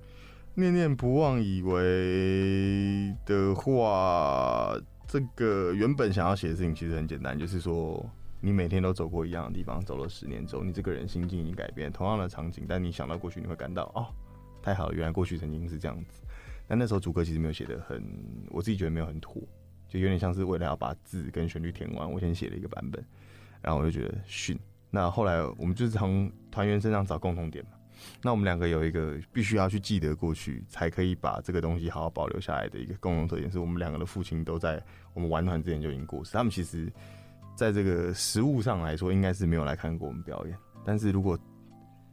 [0.54, 8.04] 念念不忘以为的话，这个原本想要写的事情其实很简单，就是说
[8.40, 11.90] 你每天都走过一样的地方，走了十年之后，你这个人心境已经改变。
[11.92, 14.06] 同样的场景，但你想到过去，你会感到哦，
[14.62, 16.22] 太好了，原来过去曾经是这样子。
[16.66, 18.02] 但那时候主歌其实没有写的很，
[18.50, 19.42] 我自己觉得没有很妥，
[19.88, 23.04] 就有点像是为了要把字跟旋律填完，我先写了一个版本，
[23.64, 24.56] 然后我就觉得逊。
[24.90, 27.70] 那后来我们就是从团员身上找共同点嘛。
[28.22, 34.82] 那我们两个有一个必须要去记得过去，才可以把这个东西好好保留下来的一个共同特点，是我们两个的父亲都在
[35.14, 36.32] 我们玩团之前就已经过世。
[36.32, 36.92] 他们其实
[37.56, 40.56] 在这个实物上来说，应该是没有来看过我们表演。
[40.84, 41.38] 但是如果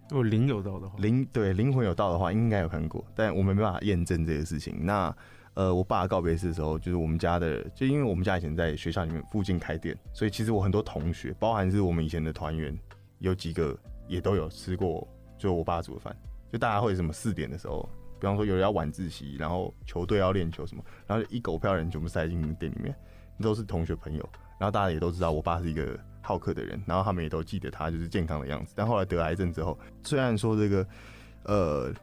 [0.10, 4.86] 如果灵有到的话，灵对灵魂有到的话，应该有看过，但我们没办法验证这个事情。
[4.86, 5.14] 那
[5.54, 12.74] 呃，我爸告别式的时候，就是我们家的，就因为我们家以前在学校里面附近开店，所以其实我很多同学，包含是我们以前的团员，
[13.20, 15.06] 有几个也都有吃过。
[15.38, 16.16] 就我爸煮的饭，
[16.54, 22.96] 就大家会什么四点的时候，比方说有人要晚自习，然后球队要练球什么，然后一狗票人全部塞进店里面，
[23.42, 28.74] 都是同学朋友，然后大家也都知道我爸是一个好客的人，然后他们也都记得他就是健康的样子。
[28.76, 30.88] 但后来得癌症之后，虽然说这个
[31.44, 31.94] 呃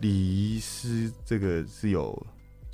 [0.00, 2.26] 礼仪师这个是有。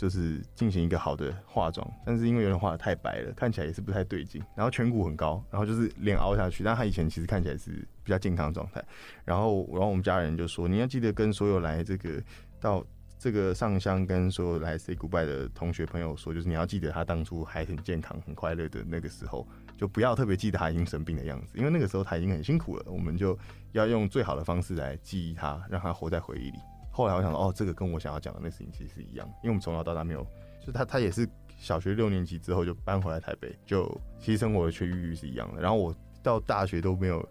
[0.05, 4.38] 就是进行一个好的化妆，但是因为有点画的太白了，看起来也是不太对劲。
[4.55, 7.71] 然后颧骨很高，然后就是脸凹下去，但他以前其实看起来是
[8.03, 8.85] 比较健康状态。
[9.25, 12.23] 然后，然后我们家人就说：“你要记得跟所有来这个
[12.61, 12.85] 到
[13.19, 22.85] 这个上香，跟所有来 say goodbye 的同学朋友说，就是你要记得他当初还很健康、很快乐的那个时候，就不要特别记得他已经生病的样子，因为那个时候他已经很辛苦了。
[22.88, 23.38] 我们就
[23.73, 26.59] 要用最好的方式来记忆他，让他活在回忆里。”
[26.94, 30.24] 后来我想到，哦，这个跟我想要讲的那事情其实是一样，因为我们从小到大没有，
[30.64, 33.85] 就他他也是小学六年级之后就搬回来台北，就
[34.20, 35.61] 其实生活的区域是一样的。
[35.61, 37.28] 然后我到大学都没有，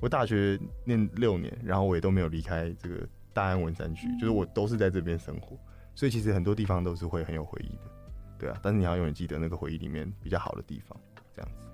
[0.00, 5.56] 我大学念六年，然后我也都没有离开这个大安文山区，就是我都是在这边生活，
[5.94, 7.90] 所以其实很多地方都是会很有回忆的，
[8.40, 8.58] 对啊。
[8.60, 10.98] 但是你要永远记得那个回忆里面比较好的地方，
[11.32, 11.68] 这样子。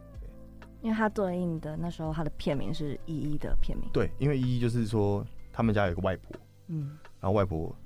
[0.83, 6.35] 因为它对应的那时候它的片名是依依的片名，对，因为依依就是说他们家有个外婆，
[6.71, 6.97] 嗯。
[7.21, 7.77] 然后外婆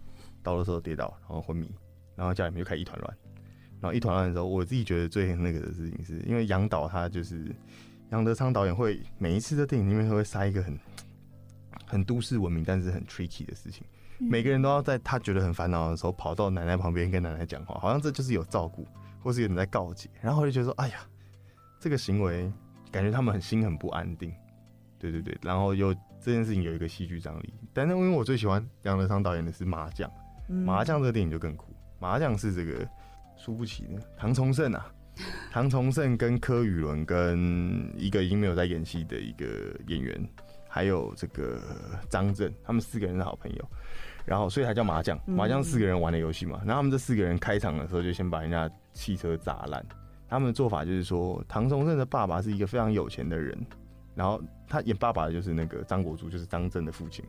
[0.42, 1.75] 倒的时候跌倒，然后昏迷，
[2.14, 3.16] 然后家里面就开始一团乱。
[3.81, 7.55] 然后一团乱的时候，我自己觉得最那个的事情，是因为杨导他就是
[8.11, 10.79] 杨德昌导演会每一次在电影里面都会塞一个很
[11.85, 13.85] 很都市文明，但是很 tricky 的事情。
[14.18, 18.87] 每个人都要在他觉得很烦恼的时候，跑到奶奶旁边跟奶奶讲话，好像这就是有照顾，
[19.20, 20.09] 或是有人在告诫。
[20.23, 21.01] 然后我就觉得说，哎呀，
[21.81, 22.51] 这个行为
[22.90, 24.33] 感觉他们很心很不安定。
[24.99, 25.94] 对对对，然后又。
[26.24, 30.10] 这件事情有一个戏剧张力，但是因为我最喜欢杨德昌导演的是《麻将》，
[30.64, 31.66] 麻将这个电影就更酷。
[31.98, 32.88] 麻将是这个
[33.37, 34.90] 输不起的唐崇盛啊，
[35.52, 39.46] 唐崇盛跟柯宇伦跟一个已经没有在演戏的一个
[39.87, 40.26] 演员，
[40.66, 41.60] 还有这个
[42.08, 43.68] 张震，他们四个人是好朋友，
[44.24, 45.20] 然后所以才叫麻将。
[45.26, 49.84] 麻将四个人玩的游戏嘛，然后他们这四个人开场的时候就先把人家汽车砸烂。
[50.26, 53.54] 他们的做法就是说，唐崇盛的爸爸是一个非常有钱的人。
[54.14, 57.24] 然后他演爸爸的就是那个张国柱，就是张震的父亲。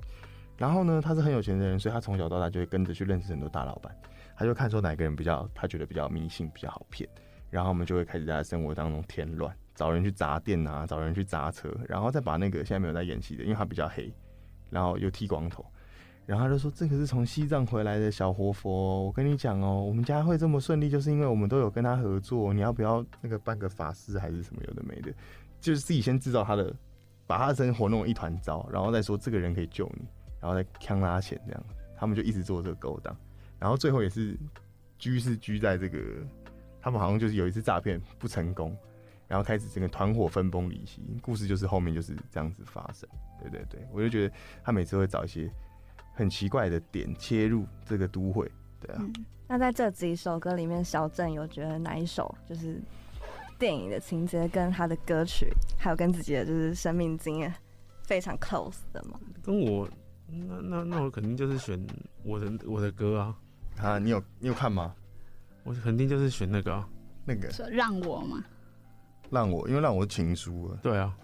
[0.58, 3.95] 然后呢，他是很有钱的人，所以他从小到大就会跟着去认识很多大老板。
[4.38, 7.10] 他就看说哪个人比较，他觉得比较迷信，比较好骗。
[7.50, 14.13] 然后我们就会开始在生活当中添乱，找人去砸店啊，找人去砸车，然后再把那个现在没有在演戏的，因为他比较黑，
[14.69, 15.65] 然后又剃光头。
[16.26, 22.52] 然后他就说：“这个是从西藏回来的小活佛，我跟你讲哦，我们家会这么顺利，就是因为我们都有跟他合作。
[22.52, 25.13] 你要不要那个办个法师还是什么有的没的？”
[25.65, 26.71] 就是自己先制造他的，
[27.25, 30.06] 把他的生活弄一团糟，然后再说这个人可以救你，
[30.39, 31.63] 然后再坑他钱这样，
[31.97, 33.17] 他们就一直做这个勾当，
[33.58, 34.38] 然后最后也是
[34.99, 35.99] 居是居在这个，
[36.80, 38.78] 他们好像就是有一次诈骗不成功，
[39.28, 43.10] 然后开始整个团伙分崩离析，故事就是后面就是这样子发生，
[43.41, 45.51] 对对对，我就觉得他每次会找一些
[46.13, 48.47] 很奇怪的点切入这个都会，
[48.80, 49.01] 对啊。
[49.47, 52.80] 那在这几首歌里面，小郑有觉得哪一首就是？
[53.58, 57.54] 电影的情节跟他的歌曲，还有跟自己的就是生命经验
[58.04, 59.20] 非常 close 的吗？
[59.44, 59.88] 跟我，
[60.28, 61.86] 那那那我肯定就是选
[62.24, 63.38] 我的我的歌啊！
[63.78, 64.94] 啊，你有你有看吗？
[65.63, 66.88] 我肯定就是选那个啊，
[67.26, 68.44] 那个让我吗？
[69.30, 70.78] 让我，因为让我情书啊。
[70.84, 71.15] 对啊，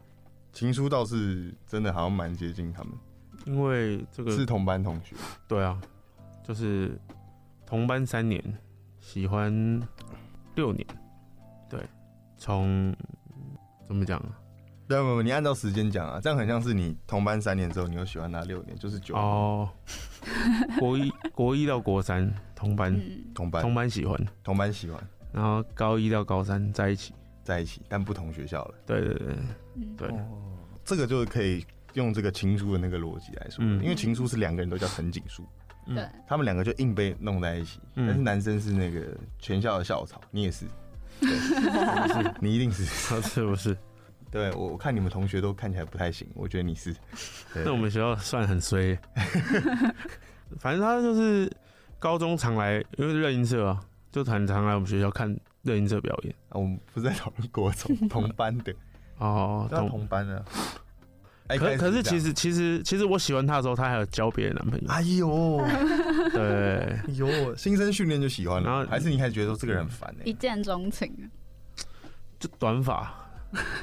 [0.52, 2.94] 情书倒是真的好像蛮接近他们，
[3.46, 5.15] 因为这个是同班同学。
[5.48, 5.80] 对啊，
[6.44, 7.00] 就是
[7.65, 8.44] 同班三年，
[9.00, 9.52] 喜欢
[10.56, 11.00] 六年，对。
[12.41, 12.91] 从
[13.88, 14.19] 怎么讲？
[14.88, 19.69] 对，不你按照时间讲啊，这样很像是你同班三年之后，你又喜欢他六年，就是九哦。
[20.80, 22.99] 国一国一到国三同班，
[23.36, 23.62] 同班。
[23.62, 24.99] 同班喜欢，同班喜欢，
[25.32, 28.73] 然后高一到高三在一起，在一起，但不同学校了。
[28.88, 29.27] 对对对，
[29.97, 35.45] 对，哦这个就是可以用这个情书的那个逻辑来说，因为情书是两个人都叫藤井树。
[35.86, 40.65] 对，他们两个就硬被弄在一起，但是男生是那个全校的校草，你也是，
[42.39, 42.84] 你一定是，
[43.21, 43.77] 是不是？
[44.31, 46.95] 对我我看你们同学都看起来不太行，我觉得你是。
[47.53, 48.97] 那我们学校算很衰，
[50.60, 51.51] 反正他就是
[51.99, 53.79] 高中常来，因为热音社啊，
[54.12, 56.53] 就很常来我们学校看热音社表演啊。
[56.55, 58.73] 我们不是在讨论国中同班的
[59.17, 60.43] 哦，同同班的。
[61.57, 64.87] 可可是其实其实其实我喜欢他的时候，他还有交别的男朋友。
[64.89, 65.65] 哎呦，
[66.33, 70.21] 对，哎呦，新生训练就喜欢了，还是你开始觉得说这个人很烦呢？
[70.25, 71.11] 一见钟情，
[72.39, 73.13] 就短发。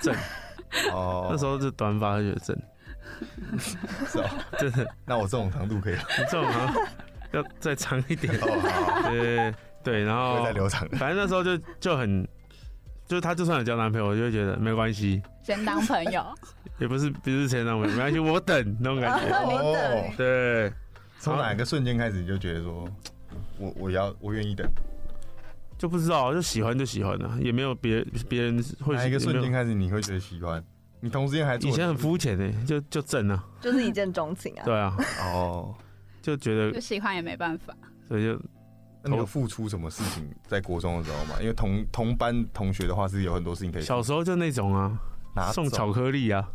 [0.00, 0.14] 正。
[0.92, 2.57] 哦，那时候是短发就觉得正，
[4.07, 4.28] 是哦，
[4.59, 4.87] 真 的。
[5.07, 5.96] 那我这种长度可以，
[6.31, 6.81] 这种长度
[7.33, 8.35] 要再长一点。
[8.42, 10.87] 哦，对对，然后再留长。
[10.90, 12.28] 反正那时候就就很，
[13.09, 16.25] 就是他就算有交男朋友，我就会觉得没关系，先当朋友。
[16.79, 19.35] 也不是不是先当朋友，没关系，我等那种感觉。
[19.35, 20.73] 哦，对，
[21.18, 22.88] 从哪个瞬间开始你就觉得说，
[23.59, 24.64] 我我要我愿意等，
[25.79, 28.94] 就不知道就喜欢就喜欢了，也没有别别人会。
[28.94, 30.62] 哪一个瞬间开始你会觉得喜欢？
[31.01, 34.62] 你同时间还以前很肤浅呢，就就正啊，就是一见钟情啊。
[34.64, 34.97] 对啊，
[35.33, 35.75] 哦，
[36.21, 37.73] 就觉得就喜欢也没办法，
[38.07, 38.40] 所以就
[39.03, 41.37] 那有付出什么事情在国中的时候嘛？
[41.41, 43.83] 因为同同班同学的话是有很多事情可以。
[43.83, 44.99] 小时候就那种啊。
[45.53, 46.51] 送巧克力啊，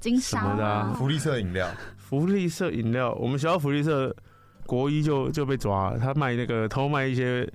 [0.00, 0.56] 金沙。
[0.56, 4.12] 的福利社饮料，福利社饮料，我们学校福利社
[4.66, 7.48] 国一就就被抓了，他卖那个偷卖一些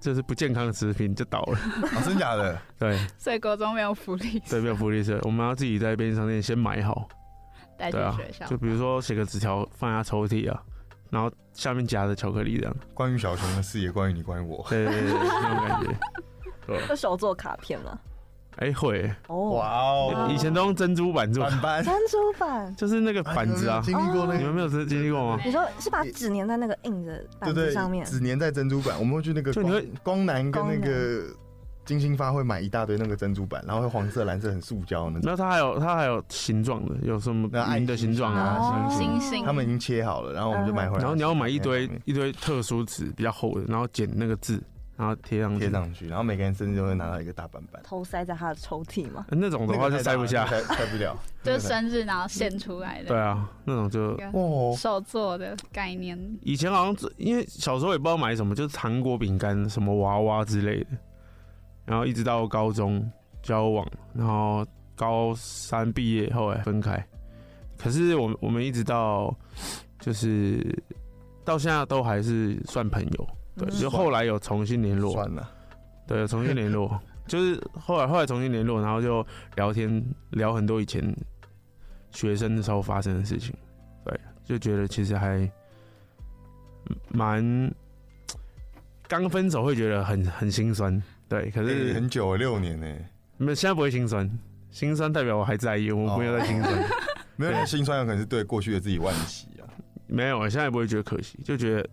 [0.00, 1.58] 就是不健康的食品就倒了，
[2.04, 2.60] 真假的？
[2.76, 7.06] 对，所以国中没有福利，对，没有福利社，我们要自己在便利商店先买好，
[7.78, 10.60] 带去学校，就比如说写个纸条放下抽屉啊，
[11.12, 12.74] 然后下面夹着巧克力这样。
[12.94, 16.86] 关于小熊的事也关于你，关于我，对对对，那种感觉。
[16.88, 17.98] 会手做卡片吗？
[18.56, 20.28] 哎会哦哇哦！
[20.30, 23.80] 以前都用珍珠板做板，珍珠板就是那个板子啊。
[23.82, 25.42] 经历过那个，你们没有经历过吗？
[25.44, 28.98] 你说是把纸粘在那个硬的板子上面，纸粘在珍珠板。
[28.98, 31.34] 我们会去那个光光南跟那个
[31.84, 35.22] 金星发会买一大堆那个珍珠板，然后会黄色、蓝色很塑胶那种。
[35.24, 38.88] 那它还有它还有形状的，有什么爱的形状啊？
[38.90, 39.44] 星星。
[39.44, 41.00] 他们已经切好了，然后我们就买回来。
[41.00, 44.62] 然后你要买一堆一堆特殊纸，比较厚的，然后剪那个字。
[44.94, 49.26] 然后贴上贴上去，然后每个人甚至就会拿到一个大板板，偷塞在他的抽屉嘛。
[49.30, 51.16] 那种的话就塞不下，塞不了。
[51.42, 53.08] 就生日然后献出来的。
[53.08, 56.16] 对啊，那种就哦，手做的概念。
[56.42, 60.90] 以前好像因为小时候也不知道买什么，就是糖果、饼干、什么娃娃之类的。
[61.84, 63.10] 然后一直到高中
[63.42, 67.04] 交往，然后高三毕业后来分开。
[67.78, 69.34] 可是我我们一直到
[69.98, 70.64] 就是
[71.44, 73.28] 到现在都还是算朋友。
[73.54, 75.50] 对，就后来有重新联络，算了，
[76.06, 79.22] 对，重新联络， 就是后来后来重新联络，然后就
[79.56, 81.04] 聊天聊很多以前
[82.10, 83.54] 学生的时候发生的事情，
[84.06, 85.46] 对，就觉得其实还
[87.10, 87.44] 蛮
[89.06, 91.02] 刚分手会觉得很很心酸，
[91.40, 92.86] 对，可是很久六年呢，
[93.38, 94.30] 没现在不会心酸，
[94.70, 96.84] 心酸代表我还在意，我没有在心酸，
[97.36, 99.64] 没有心酸有可能是对过去的自己惋惜啊，
[100.06, 101.88] 没有，我现在不会觉得可惜，就觉得。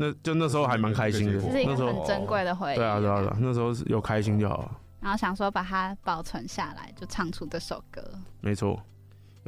[0.00, 2.76] 那就那时候还蛮开心的，是一个很珍贵的回忆。
[2.76, 4.70] 对啊，对啊，对啊，那时候有开心就好了。
[5.00, 8.00] 然后想说把它保存下来，就唱出这首歌。
[8.40, 8.80] 没错，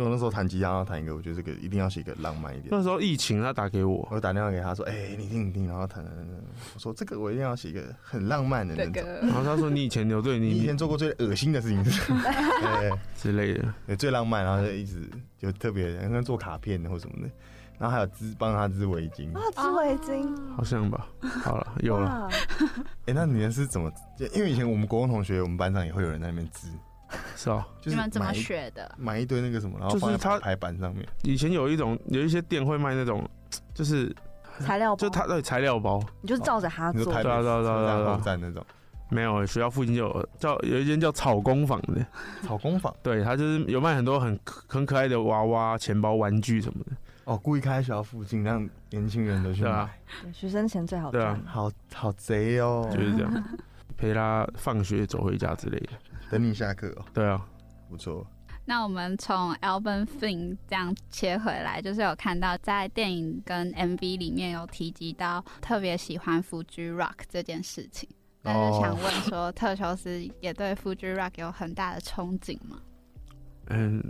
[0.00, 2.68] 因为我那时候弹吉他要弹一个，我觉得这个一定要写一个浪漫一点。
[2.70, 6.26] 那时候疫情，他打给我，我打电话给他说：“哎，你听你听。”然后弹弹弹，
[6.72, 12.12] 我说：“这个我一定要写一个很浪漫的那种。”然后他说：“你以前有对你以前做过最恶心的事情是？
[13.14, 13.52] ”之类
[13.86, 15.06] 的，最浪漫，然后就一直
[15.38, 17.30] 就特别像做卡片或什么的。
[17.78, 21.06] 然后还有织帮他织围巾啊，织围巾好像吧。
[21.20, 22.26] 好了，有了。
[23.06, 23.92] 哎，那你们是怎么？
[24.34, 26.68] 因为以前我们国中同学，我们班上也会有人在那边织，
[27.36, 27.66] 是啊。
[27.84, 28.90] 你们怎么学的？
[28.98, 31.06] 买一堆那个什么，然后放在排版上面。
[31.22, 33.28] 以前有一种，有一些店会卖那种，
[33.74, 34.14] 就是
[34.60, 37.04] 材料包，就他的材料包，你就照着他做。
[37.04, 38.64] 对对对对对，站那种。
[39.12, 42.06] 没有，学校附近就有叫有一间叫草工坊的。
[42.42, 46.92] 草工坊， 对他就是有卖很多很很可爱的娃娃、钱包、玩具什么的。
[47.24, 49.88] 哦，故意开学校附近，让年轻人都去买。
[50.32, 53.44] 学生钱最好赚，好好贼哦，就是这样，
[53.96, 55.88] 陪他放学走回家之类的，
[56.30, 57.04] 等你下课哦。
[57.12, 57.44] 对啊，
[57.88, 58.26] 不错。
[58.64, 68.08] 那我们从 Album Film 这样切回来，就是有看到在电影跟 MV 里面有提及到特别喜欢 Fuji Rock 这件事情，
[68.42, 72.78] 但是想问说，特修斯也对 Fuji Rock 有很大的憧憬吗？
[73.66, 74.00] 嗯，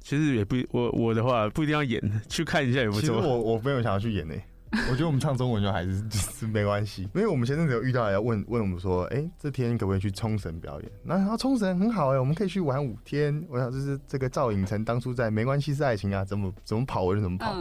[0.00, 3.00] 其实也不我我的话不一定要演，去看一下也不错。
[3.00, 4.34] 其实我我没有想要去演呢。
[4.90, 10.90] 我觉得我们唱中文就还是 就是没关系，因为我们前阵子有遇到要问问我们说，哎，这天可不可以去冲绳表演？
[11.04, 13.44] 那冲绳很好哎，我们可以去玩五天。
[13.50, 17.54] 我想就是这个赵寅成当初在《没关系是爱情》啊，怎么怎么跑我就怎么跑。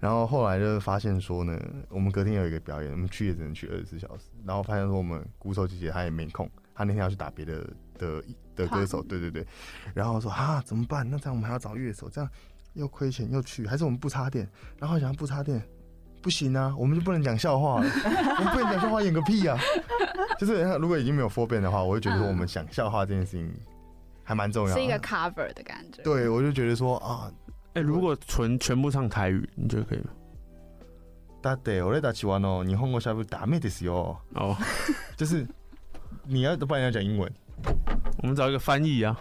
[0.00, 1.56] 然后后来就发现说呢，
[1.88, 4.24] 我们隔天有一个表演，我们去也只能去二十四小时。
[4.44, 7.64] 然后发现说我们鼓手姐姐她也没空，她那天要去打别的
[7.98, 8.24] 的
[8.56, 9.46] 的歌手，对对对。
[9.94, 11.08] 然后说啊怎么办？
[11.08, 12.28] 那这样我们还要找乐手，这样
[12.72, 14.48] 又亏钱又去，还是我们不插电？
[14.78, 15.62] 然后想不插电。
[16.21, 17.91] 不行啊，我们就不能讲笑话了。
[18.39, 19.59] 我们不能讲笑话，演个屁啊！
[20.39, 23.53] 就是如果已经没有 four band 的话，我会觉得说我们讲笑话这件事情
[24.23, 26.01] 还蛮重要，是一个 cover 的感觉。
[26.01, 27.29] 对，我就觉得说啊，
[27.73, 30.05] 哎，如果纯全部唱台语，你觉得可以吗？
[31.41, 34.15] だって俺たちはの日本語しゃべるダメですよ。
[34.35, 34.55] 哦，
[35.17, 35.45] 就是
[36.25, 37.29] 你要不然要讲英文，
[38.19, 39.17] 我们找一个翻译啊。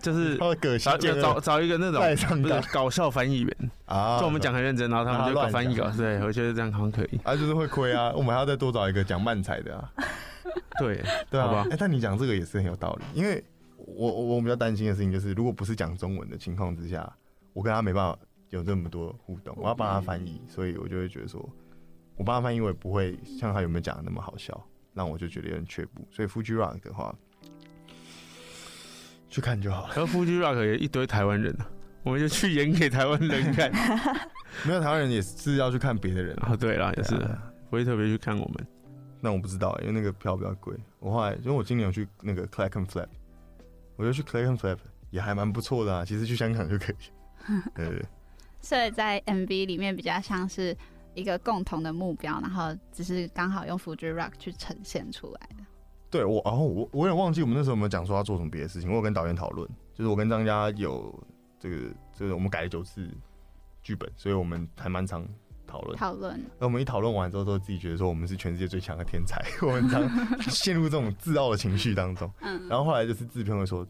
[0.00, 0.38] 就是
[0.78, 2.00] 找找找一个那种
[2.40, 3.51] 不是搞笑翻译员
[3.93, 7.19] 啊，就我们讲很认真，然后他们就搞翻译稿，对，我觉得这样好像可以。
[7.23, 9.93] 啊，就是会亏啊，我们还要再多找一个讲慢才的啊。
[10.79, 13.43] 对 对啊，哎，但你讲这个也是很有道理，因为
[13.77, 17.11] 我我比较担心的事情就是，如果不是讲中文的情况之下，
[17.53, 18.17] 我跟他没办法
[18.49, 21.47] 有这么多互动，我要帮他翻译，所以我就会觉得说，
[22.15, 24.59] 我帮他翻译，我也不会像他有没有讲的那么好笑，
[24.93, 26.07] 让我就觉得有点却步。
[26.09, 27.13] 所以 Fuji Rock 的话。
[29.29, 29.93] 去看就好了。
[29.95, 31.65] 然后夫妻 rock 也一堆台湾人啊，
[32.03, 33.71] 我们就去演给台湾人看。
[34.67, 36.55] 没有台湾人也是要去看别的人啊。
[36.55, 37.15] 对啦，也是
[37.69, 38.67] 不会特别去看我们。
[39.19, 40.75] 那我不知道，因为那个票比较贵。
[40.99, 43.07] 我后来因为我今年有去那个 Clack and Flap，
[43.95, 44.77] 我觉得去 Clack and Flap
[45.09, 46.05] 也还蛮不错的啊。
[46.05, 46.95] 其实去香港就可以。
[47.75, 48.05] 对。
[48.61, 50.75] 所以在 MV 里面比较像是
[51.15, 55.63] 一个共同的目标，然后只是刚好用 Fuji Rock 去呈现出来的。
[56.09, 58.89] 对我，然后我我有点忘记我们那时候有没有讲说要做什么别的事情。
[58.89, 61.11] 我有跟导演讨论，就是我跟张家有
[61.63, 61.77] 这个，
[62.13, 63.09] 这个我们改了九次
[63.81, 65.25] 剧本，所以我们还蛮常
[65.65, 66.37] 讨论讨论。
[66.59, 70.05] 那我们一讨论完之后，都自己觉得说我们是全世界最强的天才， 我们常
[70.41, 72.29] 陷入这种自傲的情绪当中。
[72.41, 72.67] 嗯。
[72.67, 73.87] 然后后来就是制片会说，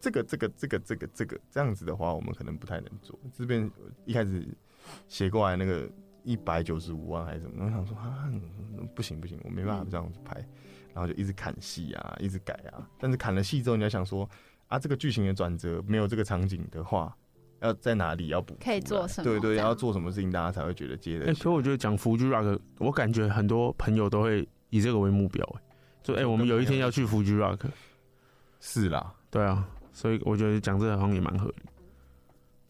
[0.00, 3.18] 这个这个这个这个这个这样子的话，我们可能不太能做。
[3.32, 3.70] 这边
[4.04, 4.46] 一开始
[5.08, 5.90] 写过来那个
[6.24, 8.30] 一百九十五万还是什么，我想说啊，
[8.94, 10.46] 不行不行，我没办法这样子拍。
[10.92, 12.86] 然后就一直砍戏啊，一直改啊。
[13.00, 14.28] 但是砍了戏之后，你要想说
[14.68, 17.16] 啊，这个剧情的转折没有这个场景的话，
[17.60, 18.56] 要在哪里要补？
[18.62, 19.24] 可以做什么？
[19.24, 21.26] 对对，要做什么事情，大家才会觉得接的。
[21.26, 25.44] 哎，可我觉得讲福居 rock，我感觉很多朋友都会以这个为目标。
[25.56, 25.62] 哎，
[26.02, 27.60] 就哎，我们有一天要去福居 rock。
[28.60, 31.56] 是啦，对啊，所以我觉得讲这个好像也蛮合理。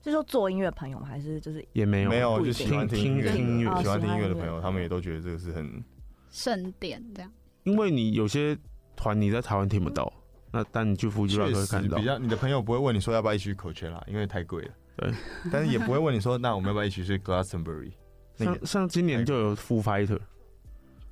[0.03, 5.83] 就说做音乐朋友，还是就是也没有没有就喜欢听音乐、喜欢听音乐的朋友，他们也都觉得这个是很
[6.31, 7.33] 盛典这样。
[7.63, 8.55] 因为你有些
[8.95, 10.13] 团你在台湾听不到，
[10.55, 11.99] 那但你去福州可以看到。
[11.99, 14.71] 比较你的朋友不会问你说要不要一起去 Coachella，因为太贵了。
[14.97, 15.13] 对，
[15.51, 17.91] 但是也不会问你说那我们要不要一起去 Glastonbury。
[18.37, 20.21] 像像 今年就有 Full Fighter。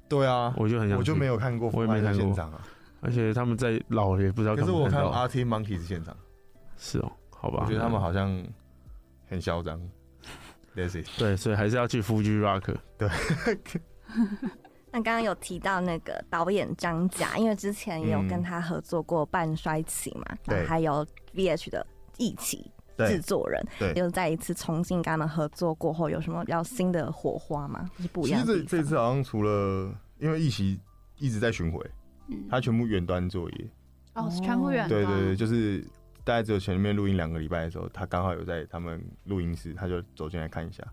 [0.09, 2.61] 对啊，我就很想，我就没有看过，我也没看过现场啊。
[3.01, 4.55] 而且他们在老也不知道。
[4.55, 6.17] 可是我看 RT Monkeys 现场。
[6.77, 7.65] 是哦，好吧。
[7.65, 8.45] 我觉得他们好像
[9.29, 9.81] 很嚣张。
[10.75, 12.75] 对，所以还是要去 Fuji Rock。
[12.97, 13.09] 对。
[14.93, 21.87] 那刚刚有提到那个导演张甲，因为之前也有跟他合作过《半衰期》嘛，然后还有 VH 的
[22.19, 27.91] 一起制作人，对，又再一次重新跟他们合作过后，有什么比较新的火花吗？
[27.99, 28.45] 是不一样。
[28.45, 30.79] 其实这这次好像除了因为一起
[31.17, 31.83] 一直在巡回，
[32.51, 33.71] 他全部远端作业
[34.15, 35.83] 哦，全部远对对对，就是
[36.23, 40.85] 大概只有前面录音两个礼拜的时候，他刚好有在他们录音室，他就走进来看一下，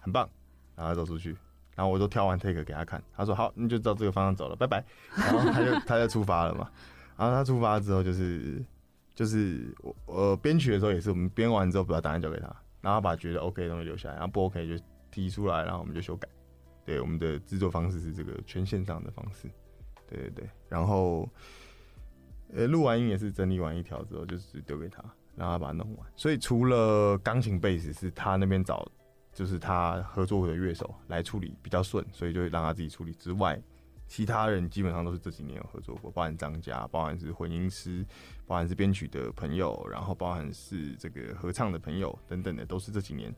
[0.00, 0.26] 很棒，
[0.74, 1.36] 然后走出去。
[1.76, 4.82] 然后我都挑完 take 给他看，他说好，你就照这个方向走了，拜拜。
[5.14, 6.70] 然后他就他就出发了嘛。
[7.18, 8.64] 然后他出发之后就是
[9.14, 12.50] 就是我呃编曲的时候也是，我们编完之后把答案交给他，
[12.80, 16.26] 然后把觉得 OK 的东西留下来，然后不 OK 就提出来，然后我们就修改。
[16.86, 19.46] 对，我们的制作方式是这个全线上的方式。
[20.08, 20.48] 对对对。
[20.70, 21.28] 然后
[22.54, 25.04] 呃录完音也是整理完一条之后，就是丢给他，
[25.36, 26.06] 让他把它弄完。
[26.16, 28.90] 所以除了钢琴贝斯是他那边找。
[29.36, 33.12] 就是他合作过的乐手来处理比较顺，所以就让他自己处理。
[33.12, 33.62] 之外，
[34.08, 38.02] 其他人基本上都是这几年有合作过，包含张家，包含是混音师，
[38.46, 43.30] 包含是编曲的朋友，然后包含是这个合唱的朋友等等的，都是这几年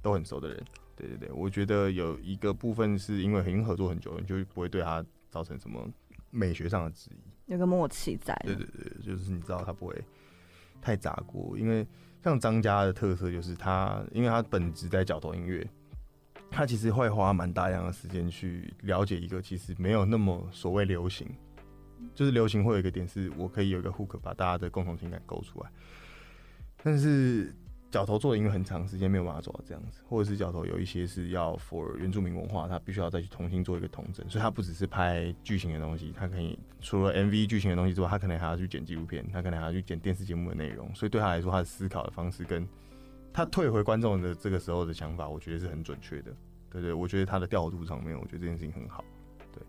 [0.00, 0.64] 都很熟的人。
[0.96, 5.86] 对对对，我觉得有一个部分是因为已经合作很久，你就不会对他造成什么
[6.30, 8.34] 美学上的质疑，有个默契在。
[8.46, 10.02] 对对对，就是你知道他不会
[10.80, 11.86] 太砸锅，因为。
[12.22, 15.66] 像张家的特色就是他，因为他本职在角头音乐，
[16.50, 21.28] 他其实会花蛮大量的时间去了解一个其实没有那么所谓流行，
[22.14, 25.70] 就是流行会有一个点是我可以有一个 hook 把大家的共同情感勾出来。
[26.84, 27.54] 但是
[27.92, 42.66] 角头做的音乐很长时间没有办法做到这样子，或者是角头有一些是要 for 原住民文化，他必须要再去重新做一个统整，所以他不只是拍剧情的东西，他可以除了 MV 剧情的东西之外，他可能还要去剪纪录片，他可能还要去剪电视节目的内容，所以对他来说，他的思考的方式跟
[43.30, 46.34] 他退回观众的这个时候的想法，我觉得是很准确的。
[46.70, 49.04] 对对，我觉得他的调度上面，我觉得这件事情很好。
[49.52, 49.62] 对，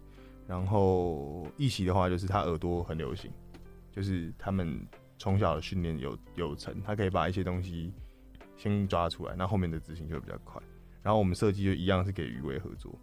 [0.47, 3.29] 然后一起的话，就是他耳朵很流行，
[3.91, 7.91] 就是他们从小的训练有有成，他可以把一些东西
[8.63, 10.61] 先抓出来，那后面的执行就会比较快。
[11.01, 12.93] 然后我们设计就一样是给余威合作。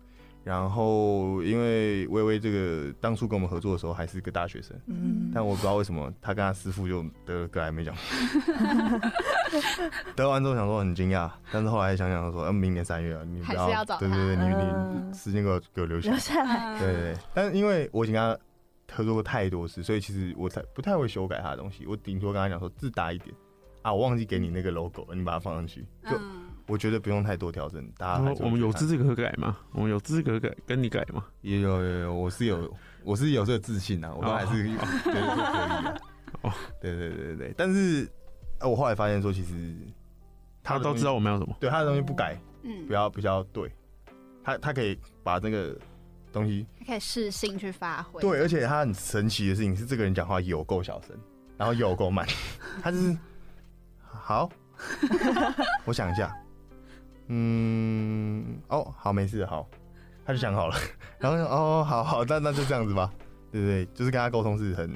[0.42, 7.94] 然后，因为微微这个当初跟我们合作的时候还是个大学生，嗯，但我不知道为什么他跟他师傅就得了格莱美奖，
[10.16, 14.44] 得完之后想说很惊讶，但是后来想想说，嗯，明年三月啊，你不要，对对对，你
[15.08, 17.14] 你时间给我给我留下，对对。
[17.34, 23.36] 但是因为我已经跟他合作过太多次，所以其实我才不太会修改他的东西，我顶多跟他讲说字大一点
[23.82, 26.18] 啊，我忘记给你那个 logo 了，你把它放上去就。
[26.66, 29.56] 我觉得不用太多调整，大家我们有资格改吗？
[29.72, 31.24] 我们有资格改跟你改吗？
[31.40, 32.72] 也有有有，我是有
[33.02, 36.00] 我是有这个自信啊，我都还是可以的。
[36.42, 38.08] 哦，对对对对对，但是
[38.60, 39.74] 我后来发现说，其实
[40.62, 43.68] 他都知道我们要什么，对他的东西不改，嗯，比较比较对，
[44.44, 45.76] 他他可以把那个
[46.32, 48.20] 东西，他可以试性去发挥。
[48.20, 51.18] 对，而且他很神奇的事情是，这个人讲话有够小声，
[51.56, 52.24] 然后有够慢，
[52.80, 53.18] 他就是
[54.12, 54.50] 好，
[55.84, 56.34] 我想一下。
[57.28, 59.68] 嗯，哦，好，没事，好，
[60.24, 60.76] 他就想好了，
[61.20, 63.12] 然后哦，好好，那那就这样子吧，
[63.52, 63.86] 对不对？
[63.94, 64.90] 就是跟他沟通是很，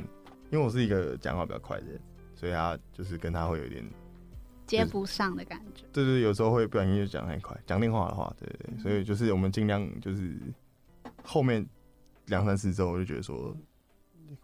[0.51, 2.01] 因为我是一个讲话比较快的人，
[2.35, 3.85] 所以他就是跟他会有点
[4.67, 5.85] 接不上的感觉。
[5.93, 10.37] 对对，有时候会不小心就讲太快，讲电话的话，对对，所以就是我们尽量就是
[11.23, 11.65] 后面
[12.27, 13.57] 两三次之后，我就觉得说，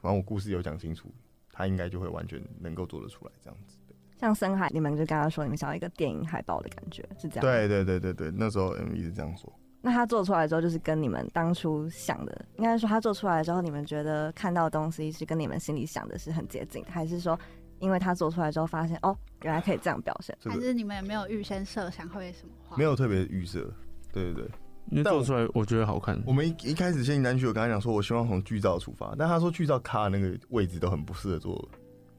[0.01, 1.13] 反正我故事有讲清楚，
[1.53, 3.79] 他应该就会完全能够做得出来这样子。
[4.21, 7.41] 像深海，你们就刚刚说，你们想要一个电影海报的感觉，是这样。
[7.41, 9.51] 对对对对对，那时候 MV 是这样说。
[9.81, 17.39] 那他做出来之后，就是跟你们当初想的，应该说他做出来之后，你们觉得看到的东西是跟你们心里想的是很接近，还是说
[17.79, 20.37] 因为他做出来之后发现哦，原来可以这样表现？
[20.45, 22.77] 还是你们也没有预先设想会什么话？
[22.77, 23.73] 没有特别预设，
[24.13, 24.51] 对对对。
[24.91, 26.21] 因为做出来我觉得好看。
[26.27, 31.69] 我们一一开始先单曲，我跟他讲说，我希望从剧照出发，但他说剧照卡那个位置都很不适合做。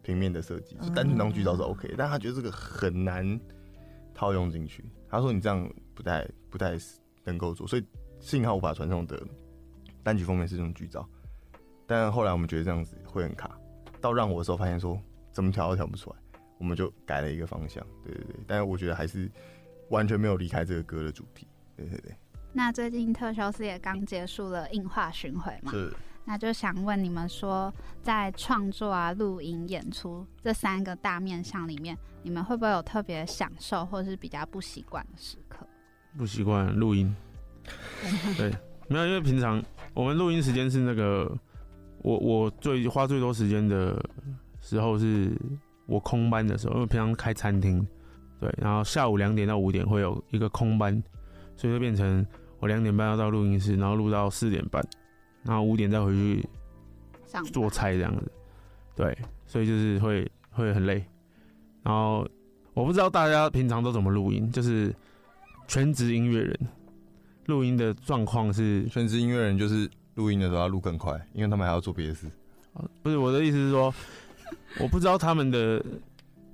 [0.04, 3.40] 平面的设计，就单纯当剧照是 OK，但他觉得这个很难
[4.14, 4.84] 套用进去。
[5.10, 6.78] 他说你这样不太不太
[7.24, 7.86] 能够做，所以
[8.20, 9.22] 信号无法传送的
[10.04, 11.08] 单曲封面是用剧照。
[11.86, 13.60] 但后来我们觉得这样子会很卡，
[14.00, 14.98] 到让我的时候发现说
[15.32, 16.16] 怎么调都调不出来，
[16.58, 17.86] 我们就改了一个方向。
[18.04, 19.30] 对对对，但是我觉得还是
[19.90, 21.48] 完全没有离开这个歌的主题。
[21.76, 22.16] 对对对。
[22.54, 25.72] 那最近特修斯也刚结束了硬化巡回嘛？
[25.72, 25.94] 是。
[26.24, 35.66] 那就想问你们说，在创作啊、录音、演出这三个大面向里面，你们会不会有特别享受或者是比较不习惯的时刻？
[36.18, 37.14] 不习惯录音，
[38.38, 38.52] 对，
[38.88, 39.62] 没有，因为平常
[39.94, 41.36] 我们录音时间是那个，
[42.04, 44.00] 我我最花最多时间的
[44.60, 45.36] 时候是
[45.88, 47.86] 我空班的时候，因为平常开餐厅，
[48.40, 51.02] 对，然后下午两点到五点会有一个空班，
[51.56, 52.26] 所以就变成
[52.60, 54.86] 我两点半要到录音室，然后录到四点半。
[55.44, 56.46] 然后五点再回去
[57.52, 58.32] 做菜这样子，
[58.96, 59.18] 对，
[59.48, 61.04] 所以就是会会很累。
[61.82, 62.28] 然后
[62.74, 64.94] 我不知道大家平常都怎么录音，就是
[65.68, 66.60] 全职音乐人
[67.48, 72.28] 录音的状况是，全职音乐人就是录音的时候要录更快，因为他们还要做别的事。
[73.02, 73.92] 不是我的意思是说，
[74.80, 75.84] 我不知道他们的，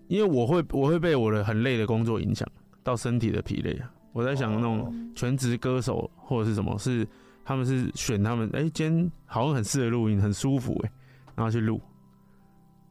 [0.08, 2.48] 因为我会我会被我的很累的工作影响
[2.84, 3.92] 到身体的疲累啊。
[4.14, 7.06] 我在想那种全职歌手或者是什么是。
[7.48, 10.92] 他们是选他们，哎，今天好像很适合录音，很舒服，哎，
[11.34, 11.82] 然后去录。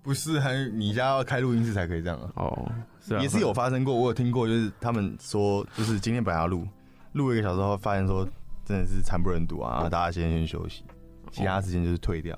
[0.03, 2.33] 不是，还你家要开录音室才可以这样啊？
[2.37, 6.67] 哦，是啊，也是有发生过，我有听过，就是他们说，就是今天本来要录，
[7.13, 8.27] 录一个小时后，发现说
[8.65, 10.85] 真的是惨不忍睹啊，大家先先休息，
[11.31, 12.35] 其他时间就是退掉，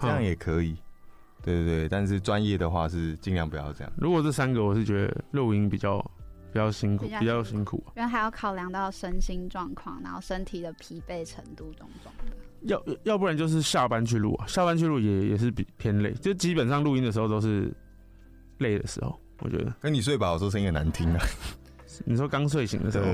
[0.00, 0.76] 这样也可以。
[1.44, 3.92] 对对对，但是专业的话是尽量不要这样。
[3.96, 6.04] 如果这三个，我是觉得录音比较。
[6.56, 12.34] 比较辛苦，比较辛苦，因为还要考量到身心状况，然后身体的疲惫程度种种的。
[12.62, 17.70] 要要不然就是下班去录啊，下班去录也也是比偏累，就基本上录音的时候都是
[18.56, 19.70] 累的时候，我觉得。
[19.80, 21.20] 跟你睡饱的时候声音也难听啊。
[22.06, 23.04] 你说刚睡醒的时候，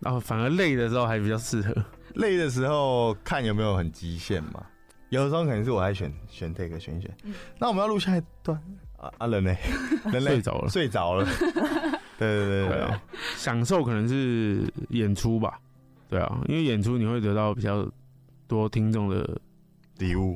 [0.00, 1.74] 然后反而累的时候还比较适合。
[2.14, 4.64] 累的时候看有没有很极限嘛，
[5.08, 7.10] 有的时候可能是我还选选这个选一选。
[7.58, 8.60] 那我们要录下一段。
[9.00, 9.54] 啊啊人呢？
[10.12, 11.24] 人睡着了，睡着了。
[12.18, 13.00] 对对对对，
[13.36, 15.58] 享受可能是演出吧。
[16.08, 17.88] 对啊，因为演出你会得到比较
[18.46, 19.40] 多听众的
[19.96, 20.34] 礼物，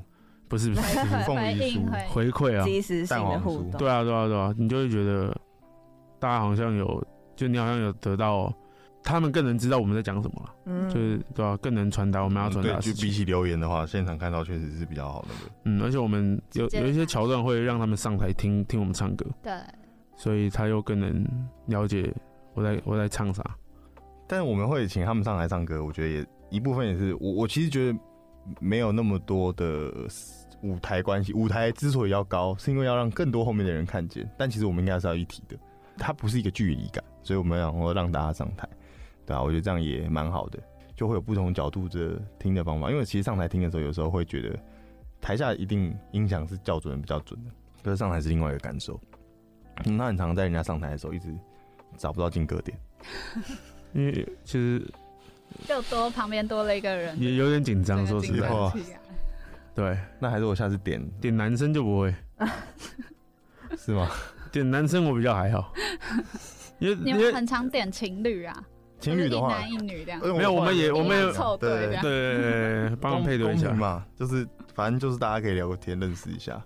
[0.48, 3.72] 不不是不是回应回馈啊，即时性的互动。
[3.72, 5.36] 对啊对啊对啊，你就会觉得
[6.18, 7.06] 大家好像有，
[7.36, 8.52] 就你好像有得到。
[9.04, 11.56] 他们更能知道我们在讲什么了，嗯，就是对吧？
[11.58, 12.80] 更能传达我们要传达。
[12.80, 15.28] 就比起留言的话，现场看到确实是比较好的。
[15.64, 19.52] 嗯，而且我们有有一些桥段会让他们上台听听我们唱歌，对，
[20.16, 21.22] 所以他又更能
[21.66, 22.12] 了解
[22.54, 23.44] 我在我在唱啥。
[24.26, 27.98] 但是我们会请他们上台唱歌，我觉得也一部分也是我我其实觉得
[28.58, 29.92] 没有那么多的
[30.62, 31.34] 舞台关系。
[31.34, 34.26] 舞台之所以要高，是因为要让更多后面的人看见。
[34.38, 35.58] 但其实我们应该是要一体的，
[35.98, 38.66] 它不是一个距离感，所以我们要让大家上台。
[39.26, 40.58] 对啊，我觉得这样也蛮好的，
[40.94, 42.90] 就会有不同角度的听的方法。
[42.90, 44.58] 因为其实上台听的时候，有时候会觉得
[45.20, 47.50] 台下一定音响是校准比较准的，
[47.82, 49.00] 可是上台是另外一个感受。
[49.84, 51.34] 那很常在人家上台的时候，一直
[51.96, 52.78] 找不到进歌点，
[53.92, 54.80] 因为其实
[55.66, 58.06] 就多旁边多了一个人，也有点紧张。
[58.06, 58.72] 说实话，
[59.74, 62.14] 对，那还是我下次点点男生就不会，
[63.76, 64.08] 是吗？
[64.52, 65.72] 点男生我比较还好，
[66.78, 68.64] 因为你们很常点情侣啊。
[69.04, 76.62] 情侣的话，一男一女这样，没有，我们也我们也凑对对对，帮配对一下嘛，就是反正就是大家可以聊个天，认识一下。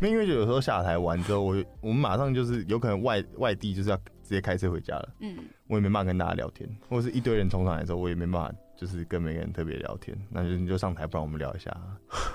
[0.00, 5.34] 因为有时候下台完之后，我我们马上就是有可能外外地就是要直接开车回家了，嗯，
[5.68, 11.74] 我也没办法跟大家聊天，或者是一堆人冲上来的时候，我也没办法就是跟每个人特别聊天，那就你就上台，不然我们聊一下，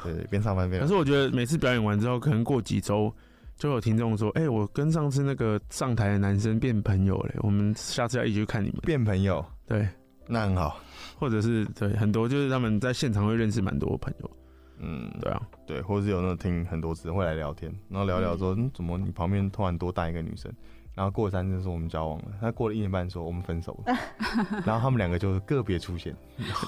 [0.03, 0.81] 对，边上班边。
[0.81, 3.13] 可是我觉得每次表演完之后，可能过几周。
[3.61, 9.87] 就有听众说：“哎，我跟上次那个上台的男生变朋友了，我们下次要一起去看你们变朋友。”对，
[10.25, 10.79] 那很好。
[11.19, 14.31] 或者是对很多，就是他们在现场会认识蛮多朋友。
[14.79, 20.51] 嗯，对啊，对，或者是有那种听很多次会来聊天，然后聊聊说：“嗯，怎么你旁边突然多带一个女生？”
[20.95, 23.95] 然后过三天说我们交往了，他过了一年半说我们分手了，
[24.65, 26.15] 然后他们两个就是个别出现，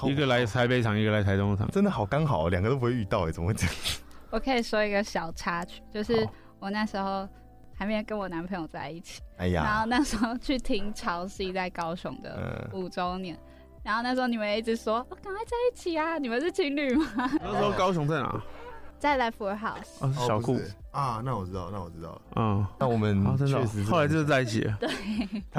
[0.04, 3.74] 一个来台北场，一个来台东场，真的好刚好，两个都不会遇到，哎，怎么会这样？
[4.30, 6.24] 我可以说一个小插曲，就是。
[6.64, 7.28] 我那时候
[7.74, 13.38] 还没跟我男朋友在一起，哎呀，然后那时候去听潮汐在高雄的五周年，
[13.82, 17.04] 然后那时候你们一直说，赶快在一起啊，你们是情侣吗？
[17.42, 18.42] 那时候高雄在哪？
[18.98, 20.58] 在 Life House，小库。
[20.90, 24.88] 啊，那我知道，那我知道，嗯，那我们确实后来就是在一起了，对，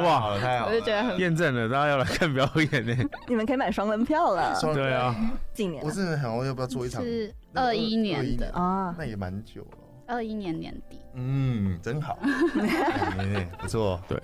[0.04, 2.96] 哇，好了，太好了，我就觉得很验证了，大家要来看表演呢，
[3.28, 5.14] 你们可以买双门票了，对啊，
[5.54, 9.78] 今年我真的想问要不要做一场，是二一年的啊，那也蛮久了。
[10.08, 12.18] 二一年年底，嗯，真好，
[13.60, 14.22] 不错，对，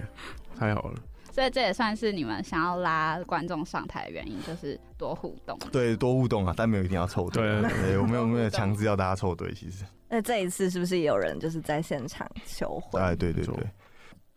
[0.57, 0.99] 太好了。
[1.31, 5.57] 所以这也算是你们想要拉观众上台的原因，就是多互动。
[5.71, 9.85] 对，多互动啊，但没有一定要凑对，对，我没有没有强制要大家凑对，其实。
[10.09, 13.01] 那这一次是不是也有人就是在现场求婚？
[13.01, 13.55] 哎，对对对。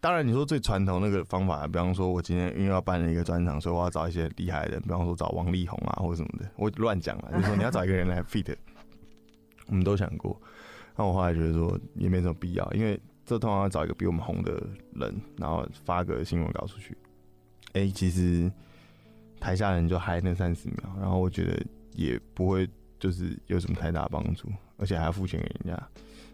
[0.00, 8.54] 当然，你说最传统那个方法，比方说我今天因为要办了一个专场，所以我要找一些厉害的人，比方说找王力宏啊或者什么的，我乱讲了，就是说你要找一个人来 fit，
[9.66, 10.40] 我们都想过。
[10.96, 14.52] 那我后来觉得说也没什么必要，因为这通常要找一个比我们红的
[14.94, 16.96] 人，然后发个新闻稿出去。
[17.72, 18.50] 哎，其实
[19.40, 22.68] 台下人就嗨那三十秒，然后我觉得也不会
[23.00, 25.88] 就是有什么太大帮助，而且还要付钱给人家。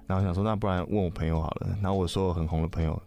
[0.06, 1.68] 然后想说，那不然问我朋友好了。
[1.80, 3.00] 然后我说我很红的朋友，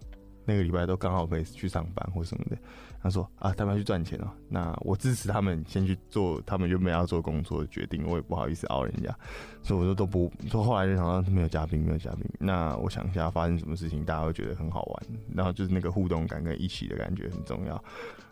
[0.46, 2.58] 那个礼拜都刚好可以去上班或什么的。
[3.04, 9.14] 他说啊，他们要去赚钱哦，那我支持他们先去做他们原本要做工作的决定，我也不好意思熬人家，
[9.62, 10.64] 所以我说都不说。
[10.64, 15.04] 后来就想到没有嘉宾，没有嘉宾，那我想一下发生什么事情大家会觉得很好玩，
[15.36, 17.84] 然后就是那个互动感跟一起的感觉很重要。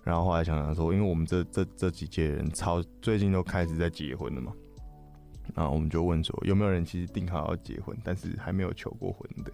[0.03, 4.53] 然后后来想想说，因为我们这这这几届人超最近都开始在结婚了嘛，
[5.53, 9.51] 然后我们就问说有没有人其实定好要结婚，但是还没有求过婚的。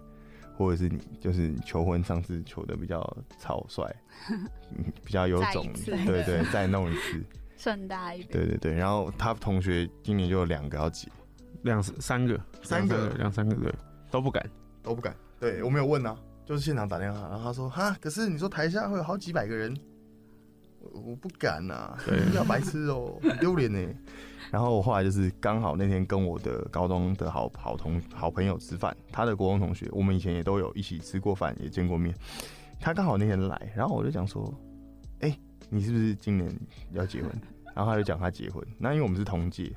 [0.57, 2.99] 或者是你就是求婚，上次求的比较
[3.37, 3.85] 草率，
[5.03, 7.23] 比较有种，对对，再弄一次，
[7.55, 8.31] 盛大一点。
[8.31, 11.07] 对对对，然后他同学今年就有两个要结，
[11.61, 13.71] 两三个，三个两三个对，
[14.09, 14.43] 都不敢，
[14.81, 15.15] 都不敢。
[15.39, 19.77] 对我没有问啊，就是现场打电话，然后他说哈，可是你说台下会有好几百个人，
[20.81, 21.95] 我我不敢呐，
[22.33, 23.79] 要白痴哦，很丢脸呢。
[24.51, 32.15] 然后我后来就是刚好那天跟我的高中的好好同好朋友吃饭，他的国中同学，我们以前也都有一起吃过饭，也见过面。
[32.79, 34.53] 他刚好那天来，然后我就讲说
[35.19, 35.37] ：“哎，
[35.69, 36.49] 你是不是今年
[36.93, 37.31] 要结婚？”
[37.75, 38.65] 然后他就讲他结婚。
[38.77, 39.71] 那因为我们是同届，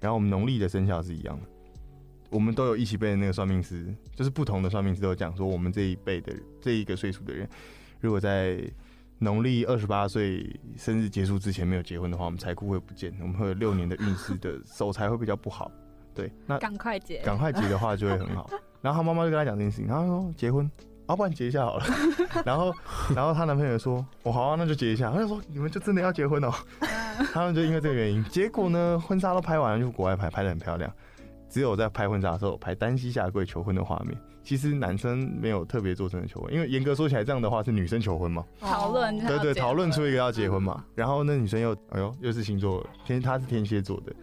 [0.00, 1.46] 然后我们农历的生肖是一样的，
[2.30, 7.48] 我们都有一起背的那个算命师，就是不同的算命师都讲说，我们这一辈的这一个岁数的人，
[8.00, 8.58] 如果在
[9.18, 15.70] 农历二十八岁生日结束之前没有结婚的话，我们财库会不见，我们会有六年的运势的守财会比较不好。
[16.14, 18.48] 对，那赶快结，赶快结的话就会很好。
[18.80, 20.70] 然后他妈妈就跟他讲这件事情，然后说结婚，
[21.06, 21.84] 啊不然结一下好了。
[22.44, 22.72] 然后，
[23.14, 25.10] 然后她男朋友说，我好啊，那就结一下。
[25.10, 26.52] 他就说你们就真的要结婚哦。
[27.32, 30.90] 他们就因为这个原因，结果呢，婚纱都拍完了，就国外拍，拍的很漂亮。
[31.48, 34.16] 只有在拍婚纱的时候拍单膝下跪求婚的画面。
[34.46, 38.44] 其实男生没有特别做真的求婚，因为严格说起来，这样的话是女生求婚嘛？
[38.60, 40.84] 讨论对对，讨论出一个要结婚嘛。
[40.94, 44.14] 然后那女生又哎呦，又是星座天，她是天蝎座的，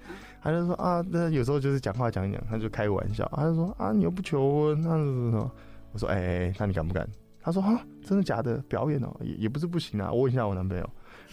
[0.41, 5.51] 她就说啊，那有时候就是讲话讲一讲，她就开个玩笑，她就说啊，你又不求婚，那什么什么？
[5.91, 7.05] 我说哎哎，那你敢不敢？
[7.41, 8.55] 她说啊，真的假的？
[8.69, 10.09] 表演哦，也也不是不行啊。
[10.09, 10.89] 我问一下我男朋友，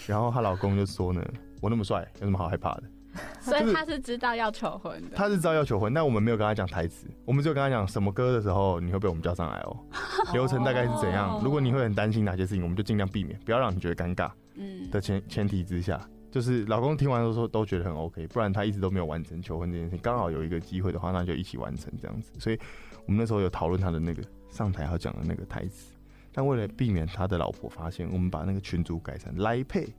[0.08, 1.24] 然后她老公就说呢，
[1.60, 2.82] 我那么帅，有什么好害怕的？
[3.40, 9.76] 所以他是知道要求婚的，他是知道要求婚，但我们没有跟他讲台词，我们就跟他讲什么歌的时候你会被我们叫上来哦，
[10.32, 11.40] 流程大概是怎样。
[11.42, 14.30] 如果你会很担心哪些事情，我们就尽量避免，不要让你觉得尴尬。
[14.54, 16.00] 嗯，的前前提之下，
[16.30, 20.00] 就是老公听完都说都觉得很 OK，不然他一直都没有完成求婚这件事情。
[20.02, 22.32] 刚好有一个机会的话，那就一起完成这样子。
[22.38, 22.58] 所以
[23.06, 25.89] 我们那时候有讨论他的那个上台要讲的那个台词。
[26.32, 29.92] 但为了避免他的老婆发现，我们把那个群主改成来配，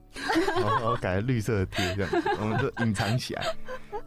[0.59, 3.43] 然后改了绿色的贴，这样子我们就隐藏起来。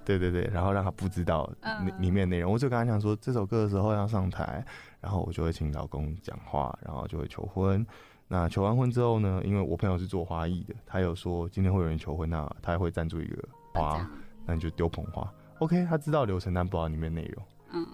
[0.05, 1.51] 对对对，然后让他不知道
[1.99, 2.53] 里面内容。
[2.53, 4.65] 我就跟他讲说，这首歌的时候要上台，
[5.01, 7.85] 然后我就会请老公讲话，然后就会求婚。
[8.29, 14.07] 那求完婚之后呢，因为我朋友是做花艺的，他有说今天会有人求婚，那他也会赞助一个花，
[14.47, 15.31] 那你就丢捧花。
[15.61, 17.43] OK，他知道流程，但不知道里面内容。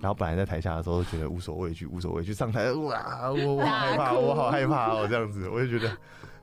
[0.01, 5.97] 然后本来在台下的时候觉得无所畏惧，无所畏惧，上台哇，我我好害怕，我好害怕哦，这样子，我就觉得，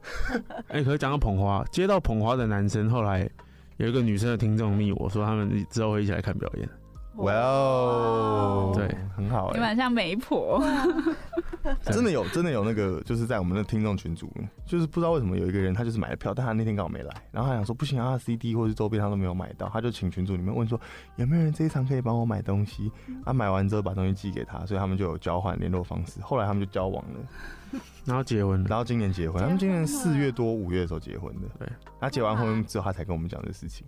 [0.70, 3.30] 哎，可是讲到捧花，接到捧花的男生，后来
[3.78, 6.70] 有一个女生的听众密我说，他们之后会一起来看表演。
[7.18, 10.62] 哇哦，对，很好，你蛮像媒婆。
[11.84, 14.32] 真的有，真的有那个，就是在我们的听众群组，
[14.66, 20.80] 就是不知道为什么有一个人，他就是买了票，但他那天刚好没来，然后他想说不行啊，CD 或者是周边他都没有买到，他就请群组里面问说
[21.18, 22.90] 有没有人这一场可以帮我买东西，
[23.26, 31.68] 他买完之后把东西寄给他，所以他们就有交换联络方式，后来他们就交往了，然后结婚，然后今年结婚，他们今年四月多五月的时候结婚的，对，
[32.00, 33.86] 他结完婚之后他才跟我们讲这事情，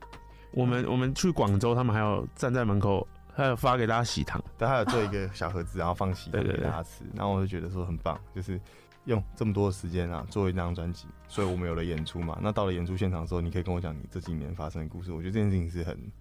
[0.52, 3.08] 我们我们去广州，他们还有站在门口。
[3.40, 8.60] 他有发给大家喜糖，对，他有做一个小盒子，然后放喜糖给大家吃，然后我就觉得说很棒，就是
[9.06, 12.38] 用这么多的时间啊做一张专辑，所以我们有了演出嘛。
[12.42, 15.14] 那到了演出现场的时候，你可以跟我讲你这几年发生的故事。
[15.14, 16.12] 我觉得这件事情是很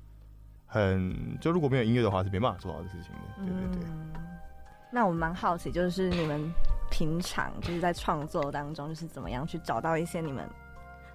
[0.65, 3.19] 很，就如果没有音乐的话是没办法做到的事情的。
[3.39, 3.91] 对对对。
[4.93, 6.49] 那我蛮好奇，就是你们
[6.89, 10.49] 平常就是在创作当中，就是怎么样去找到一些你们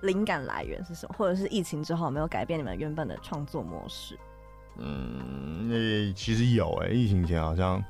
[0.02, 4.20] 灵感来源是什么，或者是疫情之后有没有改变你们原本的创作模式？
[4.78, 7.84] 嗯，那其实有哎，疫情前好像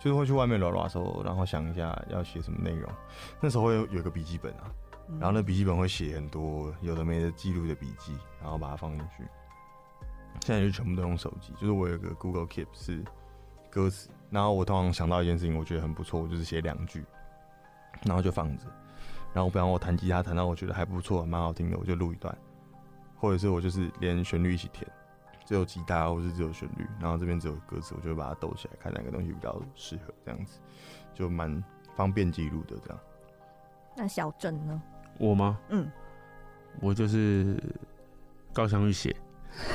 [0.00, 2.90] 就是会去外面乱乱搜，然后想一下要写什么内容。
[3.40, 4.70] 那时候会有有个笔记本啊，
[5.20, 9.24] 然后那笔记本会写很多有的没的记录的笔记，然后把它放进去。
[10.40, 13.04] 现在就全部都用手机，就是我有个 Google Keep 是
[13.70, 17.04] 歌词，然后我通常想到一件事情，我觉得很不错，我就是写两句，
[18.04, 18.64] 然后就放着。
[19.34, 22.36] 然后比方我弹吉他弹到我觉得还不错，蛮好听的，我就录一段，
[23.16, 24.90] 或者是我就是连旋律一起填。
[25.52, 30.58] 只有吉他，或是只有旋律，然后这边只有歌词，我就会把它抖起来，看哪个东西比较适合，这样子
[31.12, 31.62] 就蛮
[31.94, 32.74] 方便记录的。
[32.82, 32.98] 这样。
[33.94, 34.80] 那小郑呢？
[35.18, 35.58] 我吗？
[35.68, 35.86] 嗯，
[36.80, 37.62] 我就是
[38.50, 39.14] 高翔玉写，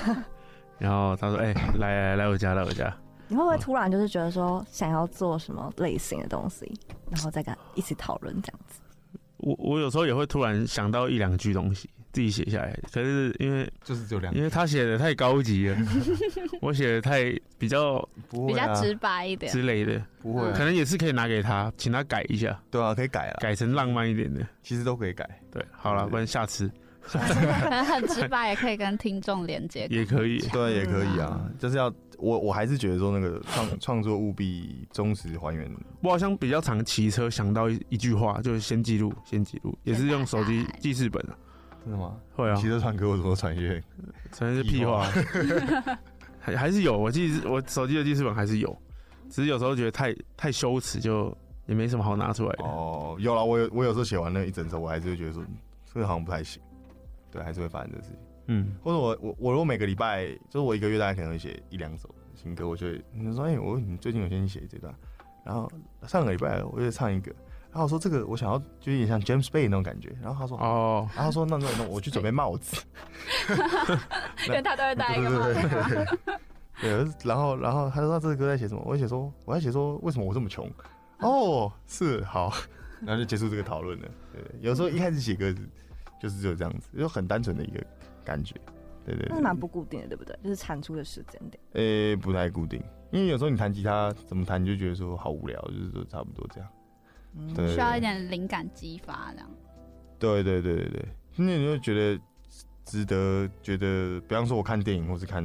[0.79, 2.91] 然后他说：“哎，来来来我家，来我家。”
[3.29, 6.73] 你会不会突然就是觉得说想要做什么类型的东西，
[7.11, 8.81] 然后再跟一起讨论这样子？
[9.37, 11.87] 我我有时候也会突然想到一两句东西。
[12.17, 15.77] 自己写下来，可是因为就是只有两，因为他写的太高级了，
[16.61, 17.99] 我写的太比较
[18.47, 19.51] 比较直白一点。
[19.51, 22.59] 之类的，不会，可能也是可以拿给他，请他改一下。
[22.71, 25.29] 对啊，可以改啊，改成浪漫一点的，其实都可以改。
[25.51, 26.67] 对，好了，不然下次，
[27.03, 35.71] 可能很直白，也可以跟听众连接，也可以，对，也可以啊，就是要我我还是觉得说那个创创作务必忠实还原。
[36.01, 41.37] 我好像比较常骑车，想到一句话，就是先记录，先记录，也是用手机记事本啊。
[41.87, 42.17] 真的吗？
[42.35, 42.55] 会啊！
[42.55, 43.81] 骑车传歌我怎么传一些？
[44.33, 45.07] 传阅是屁话，
[46.37, 46.97] 还还是有。
[46.97, 48.77] 我记我手机的记事本还是有，
[49.29, 51.35] 只是有时候觉得太太羞耻，就
[51.65, 52.65] 也没什么好拿出来的。
[52.65, 55.41] 哦，有了，我有我有时候写完那一整首，我还是会觉得说
[55.85, 56.61] 这个好像不太行。
[57.31, 58.17] 对，还是会发生这事情。
[58.47, 64.93] 嗯，或者我我我如果每个礼拜，就是我一个月大概可能会写一两首新歌，我就会你说哎，我你最近有先写这段，
[65.45, 65.71] 然后
[66.05, 67.33] 上个礼拜我就唱一个。
[67.71, 72.81] 然后我说这个我想要就有点像 James Bay 那种感觉，然后他说哦，然后说那那那我去准备帽子，
[74.47, 76.17] 因为他都会戴一个帽子。
[76.79, 76.91] 对，
[77.23, 78.81] 然后然后他说这个歌在写什么？
[78.85, 80.69] 我写说我在写说为什么我这么穷？
[81.19, 82.53] 哦，是好，
[83.01, 84.07] 然后就结束这个讨论了。
[84.31, 85.53] 对，有时候一开始写歌
[86.21, 87.83] 就是只有这样子，就很单纯的一个
[88.23, 88.55] 感觉。
[89.05, 90.37] 对对，是蛮不固定的，对不对？
[90.43, 91.59] 就是产出的时间点。
[91.73, 96.69] 诶，不太固定，因为有时候你弹吉他怎么弹，你就觉得说好无聊，就是说差不多这样。
[97.67, 99.49] 需要一点灵感激发，这样。
[100.19, 102.21] 对对对对对，那你就觉得
[102.85, 103.49] 值得？
[103.61, 105.43] 觉得，比方说我看电影或是看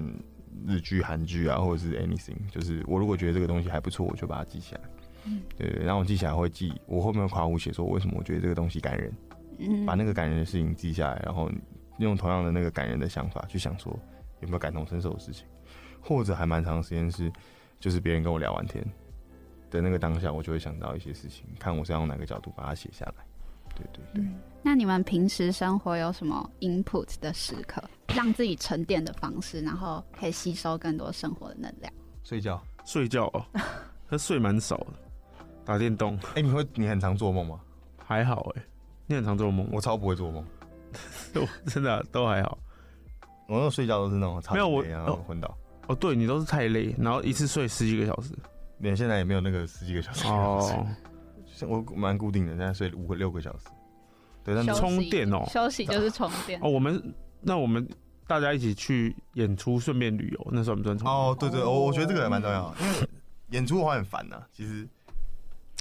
[0.66, 4.80] 日剧、韩剧啊，或者是 anything，就是我如果觉得这个东西还不错，我就把它记起来。
[5.24, 9.12] 嗯，对对，然后我记起来会记，我后面夸胡写说为什么我觉得这个东西感人，
[9.58, 11.50] 嗯，把那个感人的事情记下来，然后
[11.98, 13.92] 用同样的那个感人的想法去想说
[14.40, 15.46] 有没有感同身受的事情，
[16.00, 17.30] 或者还蛮长时间是，
[17.78, 18.84] 就是别人跟我聊完天
[19.72, 23.24] 的那个当下，我就会想到一些事情，看我是要用哪个角度把它写下来。
[23.74, 24.24] 对对对。
[24.62, 27.82] 那你们平时生活有什么 input 的时刻，
[28.14, 31.92] 让自己沉淀的方式，然后可以吸收更多生活的能量？
[32.22, 33.44] 睡觉，睡觉哦，
[34.08, 34.92] 他睡蛮少的。
[35.64, 37.58] 打电动，哎，你会你很常做梦吗？
[38.04, 38.62] 还好哎，
[39.06, 40.44] 你很常做梦，我超不会做梦，
[41.34, 42.58] 我真的都还好。
[43.48, 44.82] 我那睡觉都是那种没有我
[45.26, 45.56] 昏倒。
[45.88, 48.32] 哦，对你都是太累，然后一次睡十几个小时。
[48.82, 50.86] 连现在也没有那个十几个小时哦，
[51.66, 53.68] 我蛮固定的，现在睡五个六个小时。
[54.44, 56.68] 对，但充电哦，休息就是充电哦。
[56.68, 57.88] 我们那我们
[58.26, 63.08] 大家一起去演出，顺便旅游，那时候我们专充哦，对对，我我觉得这个也蛮重要，因为
[63.50, 64.86] 演出的话很烦呐，其实。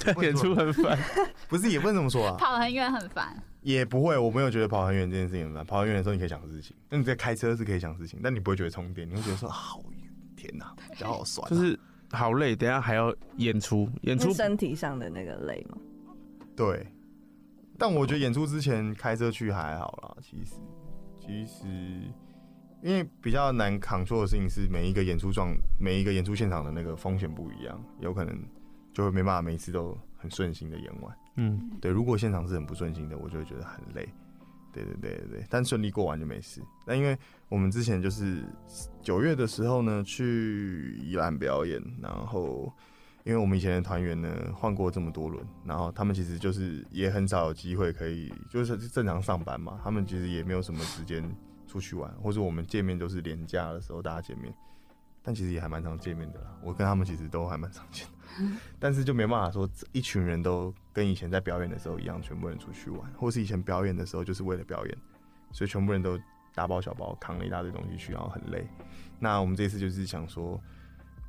[0.20, 0.97] 演出很烦，
[1.47, 2.36] 不是也不能这么说啊。
[2.36, 5.64] 跑很远很烦， 也不会，我没有觉得跑很远这件事情很烦。
[5.64, 11.80] 跑很远的时候你可以想事情，那你在开车是可以想事情，但你不会觉得充电，你会觉得说好远，天哪，脚好酸，就是
[12.12, 12.55] 好累。
[12.55, 15.78] 等下还要演出，演出身体上的那个累吗？
[16.55, 16.86] 对，
[17.78, 20.18] 但我觉得演出之前开车去还好啦。
[20.22, 20.55] 其实，
[21.20, 21.66] 其实
[22.82, 28.38] 因为比较难扛错的事情是每一个演出状，每一个演出现场的那个风险不一样，有可能。
[28.93, 31.89] 就会没办法每次都很顺心的演完，嗯，对。
[31.89, 34.05] 如果现场是很不顺心的，我就会觉得很累。
[34.72, 36.61] 对对对对，但顺利过完就没事。
[36.86, 37.17] 那因为
[37.49, 38.43] 我们之前就是
[39.01, 42.72] 九月的时候呢，去宜兰表演，然后
[43.24, 51.24] 因为我们以前的团员呢换过这么多轮，然后他们其实就是也很少有机会可以就是正常上班嘛，他们其实也没有什么时间
[51.67, 54.53] 出去玩，或者我们见面都是年假的时候大家见面。
[55.24, 58.13] 但其实也还蛮常见面的啦，我跟他们其实都还蛮常见的，
[58.79, 64.97] 但是就没办法说一群人都跟以前在表演的时候一样，全部人出去玩，或是以前表演的时候就是为了表演，
[65.51, 66.19] 所以全部人都
[66.53, 68.67] 大包小包扛了一大堆东西去，然后很累。
[69.19, 70.59] 那我们这次就是想说，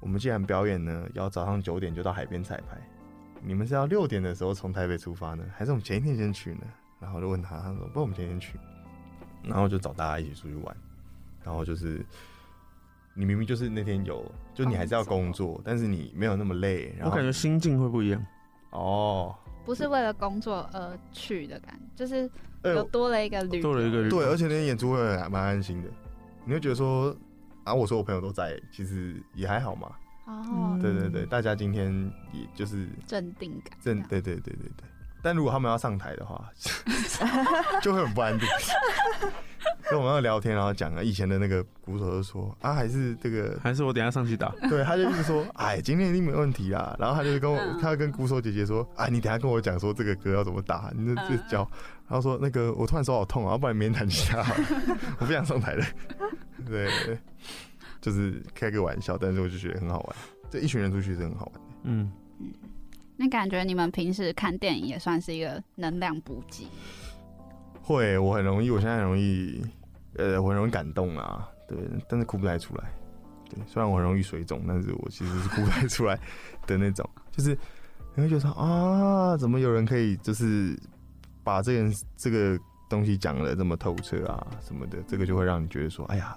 [0.01, 2.81] 我们既然表演呢，要早上九点就到海边彩排，
[3.43, 6.63] 你们是要六点的时候从台北出发呢，还是我们前一天先去呢？
[7.01, 8.59] 然后就问他，他说不，我们前一天去，
[9.43, 10.77] 然后就找大家一起出去玩，
[11.45, 12.05] 然后就是。
[13.15, 16.95] 你明明就是那天有，就你还是要工作，但是你没有那么累。
[17.05, 18.27] 我感觉心境会不一样。
[18.71, 19.35] 哦，
[19.65, 22.31] 不是为了工作而去的感觉，就是
[22.65, 24.09] 有多了一个旅，多了一个旅。
[24.09, 24.99] 对，而且那天演出会
[25.29, 25.89] 蛮安心的，
[26.45, 27.15] 你会觉得说，
[27.65, 29.91] 啊，我说我朋友都在，其实也还好嘛。
[30.25, 31.93] 哦，对对对，大家今天
[32.33, 34.89] 也就是镇定感，镇，对对对对对。
[35.23, 36.51] 但如果他们要上台的话，
[37.83, 38.49] 就会很不安定。
[39.93, 44.49] 跟我们要聊天，然后讲啊，以前的那个鼓手就说啊，还是这个，还是我等下上去打。
[44.71, 46.97] 对，他就一直说，哎，今天一定没问题啦。
[46.99, 51.69] 然后他就跟我，他跟鼓手姐姐说，啊，你等下跟我讲说这个歌要怎么打，你这教。
[52.09, 54.39] 然后说那个我突然手好痛啊，要不然明天弹吉他，
[55.21, 55.85] 我不想上台了。
[56.67, 56.89] 对，
[58.01, 60.17] 就是开个玩笑，但是我就觉得很好玩。
[60.51, 61.61] 这一群人出去是很好玩的。
[61.85, 62.53] 嗯嗯。
[63.17, 66.67] 那感觉你们平时看电影也算是一个能量补给。
[67.83, 69.61] 会，我很容易，我现在很容易，
[70.17, 72.85] 呃，我很容易感动啊，对，但是哭不太出来。
[73.49, 76.19] 对，虽然我很容易水肿，但是我其实是哭不太出来
[76.67, 77.09] 的那种。
[77.31, 77.57] 就是
[78.15, 80.79] 你会觉得啊，怎么有人可以就是
[81.43, 82.59] 把这件这个
[82.89, 86.37] 东西讲的这么透彻啊什么的，这个就会让你觉得说，哎呀，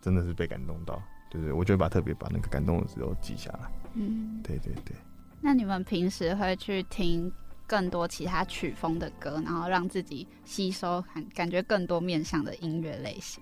[0.00, 1.52] 真的是被感动到，对不对？
[1.52, 3.70] 我就会把特别把那个感动的时候记下来。
[3.94, 4.94] 嗯，对对对。
[5.40, 7.32] 那你们平时会去听
[7.70, 13.40] 更多其他曲风的歌，然后让自己吸收感感觉更多面向的音乐类型？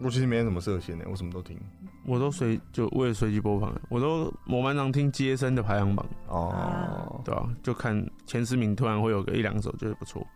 [0.00, 1.58] 我其实没什么设限呢，我什么都听，
[2.06, 6.06] 我都随就我也随机播放，我都我蛮常听接生的排行榜。
[6.28, 10.26] 哦，对啊，就看前十名突然会有个一两首就是不错，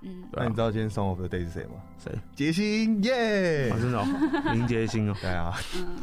[0.00, 1.74] 嗯，那你知道今天 Song of the Day 是谁吗？
[1.98, 2.12] 谁？
[2.34, 4.04] 杰星耶，真的，
[4.54, 5.54] 林杰星哦， 对啊，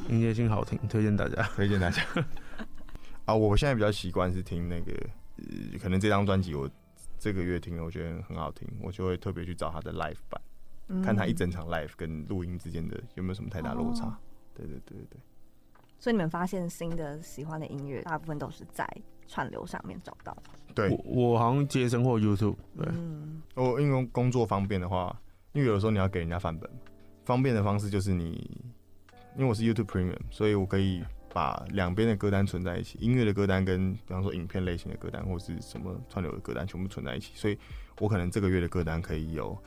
[0.07, 2.01] 林杰星好听，推荐大家，推荐大家。
[3.25, 4.93] 啊，我现在比较习惯是听那个，
[5.81, 6.69] 可能这张专辑我
[7.19, 10.41] 这个月听了，我觉得很好听，我就会特别去找他的 live 版，
[11.03, 14.17] 看他一整场 live 跟录音之间的有没有什么太大落差。
[14.53, 15.19] 对对对对对。
[15.99, 18.88] 所以你们发现新的喜欢的音乐，大部分都是在
[19.27, 20.73] 串流上面找到的。
[20.75, 22.57] 对，我我好像接生或 YouTube。
[22.77, 22.88] 对，
[23.55, 25.19] 我因为工作方便的话，
[25.53, 26.69] 因为有的时候你要给人家范本，
[27.25, 28.63] 方便的方式就是你，
[29.35, 31.03] 因为我是 YouTube Premium，所以我可以。
[31.34, 37.57] 把两边的歌单存在一起，音乐的歌单跟比方说影片类型的歌单或是什么串流的歌单全部存在一起，所以
[37.99, 39.57] 我可能这个月的歌单可以有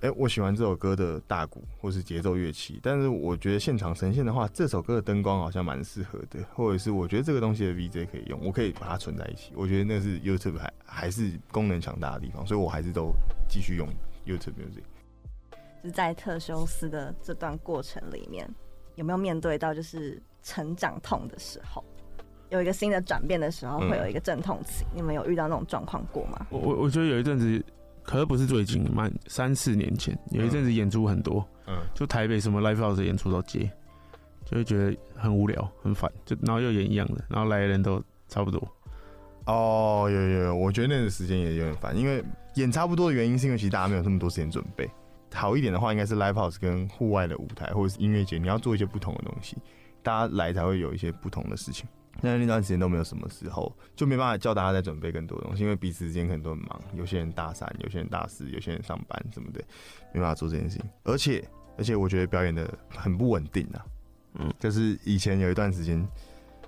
[0.00, 9.52] 哎，我喜欢这首歌的大鼓或是节奏乐器，但是我觉得现场呈现的话，这首歌的灯光好像蛮适合的，或者是我觉得这个东西的 VJ 可以用，我可以把它存在一起。
[9.54, 13.12] 我觉得那是 YouTube 还还是功能强大的地方，所以我还是都
[13.48, 13.88] 继续用
[14.26, 14.82] YouTube Music。
[15.82, 18.46] 是在特修斯的这段过程里面，
[18.96, 21.82] 有没有面对到就是成长痛的时候，
[22.50, 24.84] 有一个新的转变的时候，会有一个阵痛期？
[24.94, 26.46] 你们有遇到那种状况过吗？
[26.50, 27.64] 我我我觉得有一阵子。
[28.06, 33.60] 可是不是最近，蛮三四年前有一阵子演出很多，嗯，就台北什么 live house 演出都接，
[34.44, 38.60] 就会觉得很无聊、很烦，就然后又演一样的，然后来的人都差不多。
[39.46, 42.22] 哦，有有有，我觉得那个时间也有点烦，因为
[42.56, 44.86] 演差不多的原因是因为其实大家没有那么多时间准备。
[45.32, 49.56] 好一点的话，应该是 live house 跟户外的舞台或者是音乐节，你要做一些不同的东西，
[50.04, 51.84] 大家来才会有一些不同的事情。
[52.20, 59.60] 那那段时间都没有什么时候，就没办法叫大家再准备更多东西，因为彼此之间可能都很忙，有些人大三，有些人大四，有些人上班什么的，
[60.12, 60.88] 没办法做这件事情。
[61.02, 61.44] 而且，
[61.76, 63.84] 而且我觉得表演的很不稳定啊，
[64.34, 66.06] 嗯，就是以前有一段时间，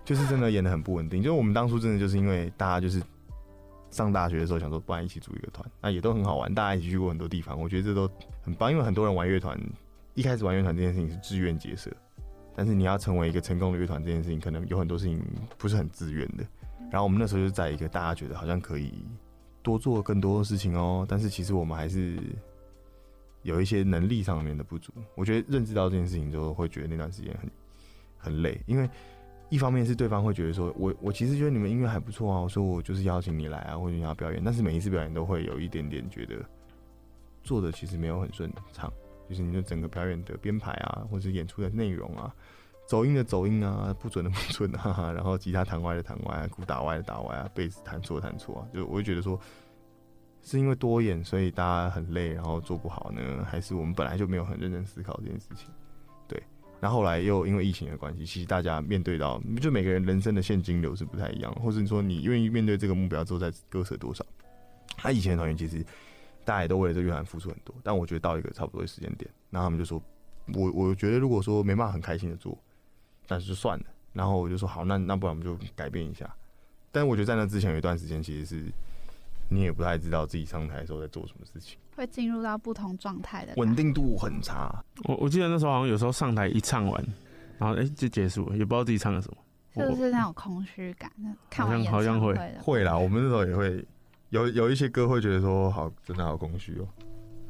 [0.04, 1.22] 就是真的演的很不稳定。
[1.22, 3.00] 就是我们当初真的就是因为大家就是
[3.90, 8.10] 上大学的时候想说，不然一起组一个团，那也都很好玩，大家一起去过很多地方，我觉得这都
[8.42, 8.70] 很棒。
[8.70, 9.56] 因为很多人玩乐团，
[10.14, 11.88] 一开始玩乐团这件事情是自愿结社。
[12.56, 15.22] 但是你要成为一个成功的乐团，这件事情可能有很多事情
[15.58, 16.44] 不是很自愿的。
[16.90, 18.94] 然后我们那时候就在一个大家觉得好像可以
[19.62, 22.16] 多做更多的事情哦，但是其实我们还是
[23.42, 24.90] 有一些能力上面的不足。
[25.14, 27.50] 我觉得认知到这件事情之后，会觉得那段时间很
[28.16, 28.88] 很累，因为
[29.50, 36.36] 一方面是对方会觉得说我我其实觉得你们音乐还不错啊，我说我就是邀请你来啊，或者你要表演，但是每一次表演都会有一点点觉得
[37.42, 38.90] 做的其实没有很顺畅。
[39.28, 42.34] 就是你的整个表演的编排啊， 或者演出的内容啊，
[42.86, 49.38] 走音的走音啊，不准的不准啊， 然后吉他弹歪的弹歪，鼓打歪的打歪啊，贝斯弹错弹错啊，就我就觉得说，
[50.42, 55.68] 是因为多演所以大家很累，然后做不好呢，还是我们本来就没有很认真思考这件事情？
[56.28, 56.40] 对，
[56.80, 64.24] 然后来又因为疫情的关系，其实大家面对到就每个人人生的现金流是不太一样，或者你说你愿意面对这个目标之后再割舍多少？
[64.96, 65.84] 他以前的团员其实。
[66.46, 70.00] 大家也都为了这乐团付出很多，但我觉得到一个差不多的时间点，然后他们就说，
[70.54, 72.56] 我我觉得如果说没办法很开心的做，
[73.26, 73.84] 但是就算了。
[74.12, 76.32] 然后我就说好，那那不然我们就改变一下。
[76.92, 78.72] 但是我觉得在那之前有一段时间，其实是
[79.48, 84.72] 你也不太知道自己上台的时候在做什么事情，会进入到不同状态的，稳定度很差。
[85.04, 87.04] 我我记得那时候好像有时候上台一唱完，
[87.58, 89.36] 然后哎就结束了，也不知道自己唱了什么，
[89.74, 91.10] 是不是那种空虚感？
[91.50, 93.84] 看完好像会会啦，我们那时候也会。
[94.30, 96.88] 有有一些歌会觉得说好，真的好空虚哦，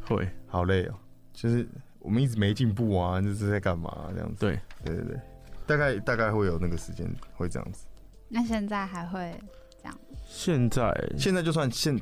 [0.07, 0.95] 会好累哦，
[1.33, 1.67] 就是
[1.99, 4.41] 我们一直没进步啊，这是在干嘛这样子？
[4.41, 5.21] 对对对对，
[5.67, 7.87] 大概大概会有那个时间会这样子。
[8.29, 9.35] 那现在还会
[9.83, 9.99] 这样？
[10.27, 11.99] 现在现在就算现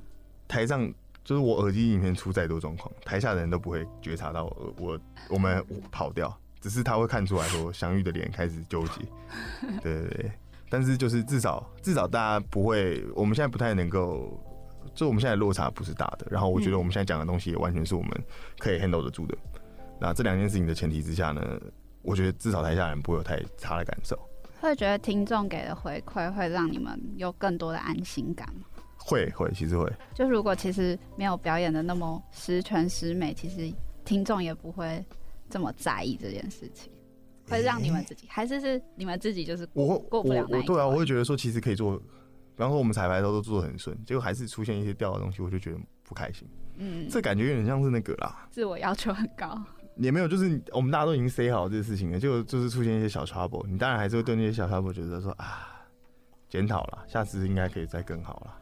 [0.49, 9.03] 台上就是我耳机影片出再多状况，台下的人都不会觉察到我我我们跑掉，只是他会看出来说相遇的脸开始纠结。
[9.81, 10.33] 对对对，
[10.69, 14.37] 但是就是至少至少大家不会，我们现在不太能够。
[14.95, 18.11] 就我们现在落差不是大的，然后我觉得我们现在讲的东西也完全是我们
[18.59, 19.37] 可以 handle 得住的。
[20.01, 21.61] 那这两件事情的前提之下呢，
[22.03, 24.19] 我觉得至少台下人不会有太差的感受。
[24.61, 28.67] 会觉得听众给的回馈会让你们有更多的安心感吗？
[28.97, 29.91] 会会，其实会。
[30.15, 33.71] 就如果其实没有表演的那么十全十美，其实
[34.05, 35.05] 听众也不会
[35.51, 36.91] 这么在意这件事情，
[37.49, 42.01] 会让你们自己还是是你们自己就是我过不了那对啊，我会觉得说其实可以做。
[42.57, 46.49] 比方说，我们彩排的时候都做的很顺，结果还是出现一些掉的东西，我就觉得不开心。
[46.77, 49.61] 嗯，这感觉有点像是那个啦，自我要求很高。
[49.97, 55.69] 也没有，就是我们大家都已经 say 好这个事情了，就就是出现一些小 trouble，你当然还是会对那些小 trouble 觉得说啊，
[56.49, 58.55] 检讨了，下次应该可以再更好了。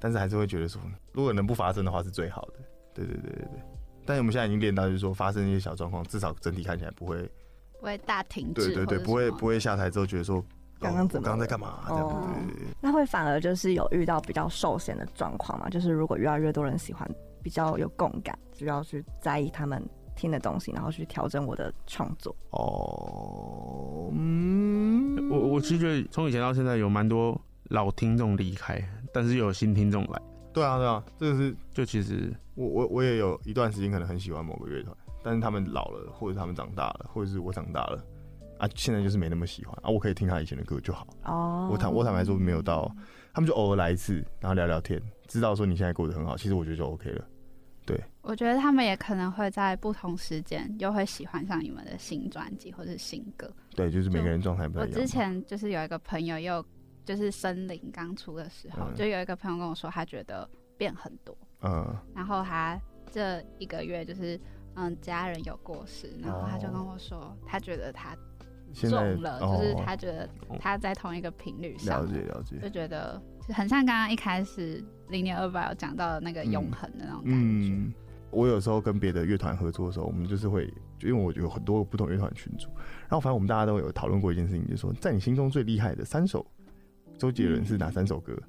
[0.00, 0.80] 但是还是会觉得说，
[1.12, 2.54] 如果能不发生的话是最好的。
[2.92, 3.62] 对对对对对。
[4.04, 7.30] 但是我们现在已经练到，就是说发生一些小状况，至少整体看起来不会
[7.78, 8.66] 不会大停滞。
[8.66, 10.44] 对对对，不会不会下台之后觉得说。
[10.80, 11.26] 刚刚怎么？
[11.26, 11.84] 刚刚在干嘛？
[11.86, 12.36] 这样
[12.80, 15.68] 那会反而就是有遇到比较受限的状况嘛？
[15.68, 17.08] 就是如果越来越多人喜欢，
[17.42, 22.34] 比较有共感，就要去在意他们听的东西，然后去调整我的创作。
[22.50, 30.20] 哦，嗯，我我其实觉得从以前到现在有蛮多老听众离开，但是又有新听众来。
[30.52, 38.04] 对啊，对啊，这个是就其实我我我也有一段时间可能很喜欢某个乐团，但是他们老了，或者他们长大了，或者是我长大了。
[38.60, 41.06] 啊，现在就是没那么喜欢啊，我可以听他以前的歌就好。
[41.24, 42.94] 哦，我坦我坦白说没有到，
[43.32, 47.24] 他们就偶尔来一次，然后聊聊天，知道说你现在过得很好，其实我觉得就 OK 了。
[47.86, 53.50] 对，我觉得他们也可能会在不同时间又会喜欢上你们的新专辑或者新歌。
[53.74, 54.88] 对，就是每个人状态不一样。
[54.88, 56.64] 我之前就是有一个朋友，又
[57.04, 61.36] 就是森林刚出的时候，就有一个朋友跟我说，他觉得变很多。
[61.62, 62.78] 嗯，然后他
[63.10, 64.38] 这一个月就是。
[64.76, 68.20] 嗯家人有过世，然后他就跟我说，他觉得他现
[68.72, 77.94] 中了，就是他觉得他在同一个频率上，了解了解，就觉得很像刚刚一开始零点二八有讲到的那个永恒的那种感觉。
[78.30, 82.68] 我有时候跟别的乐团合作的时候，我们就是会，就因为我有很多不同乐团群组，
[83.08, 86.46] 然后反正我们大家都有讨论过一件事情，就是说在你心中最厉害的三首
[87.18, 88.40] 周杰伦是哪三首歌？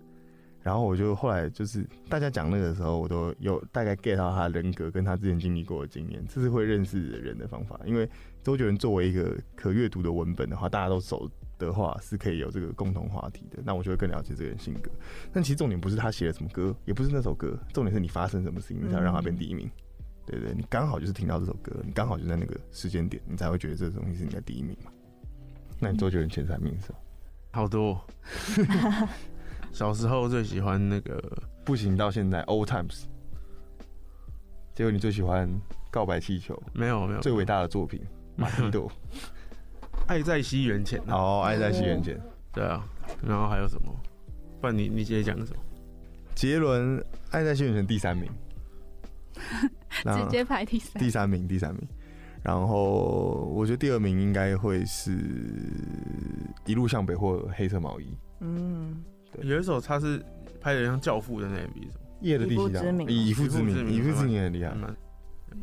[0.64, 7.80] 然后我就后来就是大家讲那个时候，我都有大概 get 到他人格跟他之前经历过的经验，这是会认识人的方法。
[7.86, 8.08] 因为
[8.44, 14.92] 周杰伦作为一个可阅读的文本的话，大家都熟的话是可以有这个共同话题的，那我就会更了解这个人性格。
[15.34, 19.70] 但其实重点不是他写了什么歌，也不是那首歌，重点是你发生什么事情才让他变第一名。
[20.26, 24.92] 对对，你刚好就是听到这首歌，你刚好就在那个时间点，你才会觉得这个东西是你的第一名嘛。
[25.80, 26.94] 那你周杰伦前三名是？
[27.52, 28.00] 好多。
[29.72, 31.22] 小时候最喜欢那个
[31.64, 33.06] 不行，到现在 Old Times。
[34.74, 35.50] 结果你最喜欢
[35.90, 36.62] 告白气球？
[36.74, 38.02] 没有没有，最伟大的作品
[38.36, 38.92] 马蒂朵。
[40.08, 41.02] 爱在西元前。
[41.08, 42.20] 哦，爱在西元前。
[42.52, 42.84] 对啊，
[43.26, 43.94] 然后还有什么？
[44.60, 45.62] 不然你你直接讲什么？
[46.36, 48.30] 杰伦爱在西元前第三名。
[50.04, 51.02] 直接排第三。
[51.02, 51.88] 第三名，第三名。
[52.44, 55.18] 然后我觉得第二名应该会是
[56.66, 58.18] 一路向北或黑色毛衣。
[58.42, 59.02] 嗯。
[59.42, 60.24] 有一首他是
[60.60, 62.84] 拍的像教父的那 MV，什么夜的第几章？
[63.08, 64.74] 以父之名，以父之名很厉害。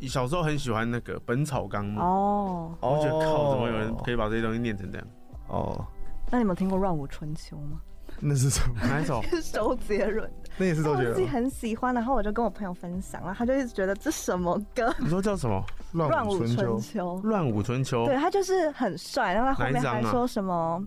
[0.07, 5.07] 小时候很喜欢那个《本草纲目》哦，我觉得靠，怎么有人可以把这些东西念成这样？
[5.47, 5.85] 哦，
[6.29, 7.81] 那你有听过《乱舞春秋》吗？
[8.19, 8.75] 那是什么？
[8.81, 9.21] 哪一首？
[9.51, 10.29] 周杰伦。
[10.57, 11.09] 那也是周杰伦。
[11.11, 14.93] 我自己很喜欢，然后我就跟我朋友分享，然后他就一直觉得这什么歌？
[14.99, 15.63] 你说叫什么？
[15.97, 17.19] 《乱舞春秋》。
[17.23, 18.05] 乱舞春秋。
[18.05, 20.83] 对他就是很帅，然后他后面还说什么？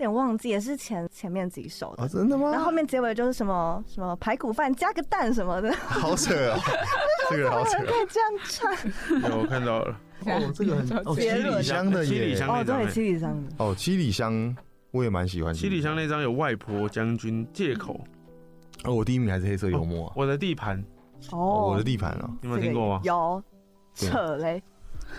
[0.00, 2.50] 点忘记，也是前前面几首的，真的吗？
[2.50, 6.58] 然后后面结尾就是什么什么排骨饭加个蛋什么的，好扯啊！
[7.30, 9.30] 这个好扯，可以这样唱。
[9.30, 9.96] 有我看到了，
[10.26, 14.56] 哦， 这个很哦，七里香的七里香哦，对，七里香的哦，七里香
[14.90, 15.52] 我也蛮喜欢。
[15.52, 18.00] 七里香那张有外婆将军借口，
[18.84, 20.82] 哦，我第一名还是黑色幽默，我的地盘
[21.30, 23.00] 哦，我的地盘啊，你有听过吗？
[23.04, 23.42] 有
[23.94, 24.62] 扯嘞。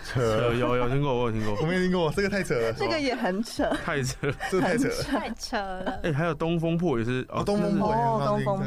[0.04, 2.72] 扯有有听过，我有听过，我没听过，这个太扯了。
[2.72, 4.16] 这个也很扯，太扯，
[4.50, 6.00] 这太扯，太扯了。
[6.02, 7.92] 哎，还有东风破也是哦，东风破，
[8.26, 8.64] 东风破，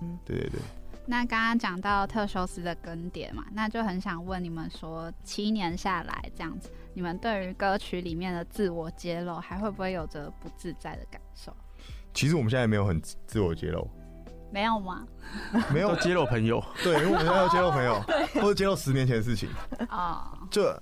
[0.00, 0.60] 嗯，对对对。
[1.04, 11.54] 那刚刚讲到特修斯的更迭嘛，那就很想问你们说，七年下来这样子，你们对于歌曲里面的自我揭露，还会不会有着不自在的感受？
[12.14, 13.88] 其实我们现在没有很自我揭露。
[14.52, 15.04] 没有吗？
[15.72, 18.00] 没有揭露朋友，对，因为我们现在要揭露朋友，
[18.34, 19.48] 或者揭露十年前的事情
[19.88, 20.38] 啊。
[20.52, 20.80] 这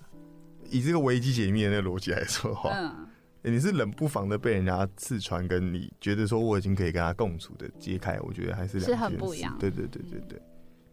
[0.69, 3.09] 以这个危机解密的那个逻辑来说的话，嗯，
[3.43, 9.57] 你是冷不防的被人家刺穿，跟你觉得说我已经可以跟他共处的揭开，我觉得还是是很不一样。
[9.59, 10.43] 对对对对对，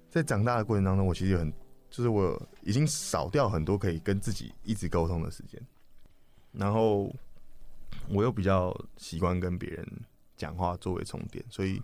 [0.09, 1.51] 在长大的过程当中，我其实很
[1.89, 5.59] 就是我已经少掉很多可以跟自己一直沟通的时间，
[6.51, 7.11] 然后
[8.09, 9.85] 我又比较习惯跟别人
[10.35, 11.81] 讲话作为充电，所以。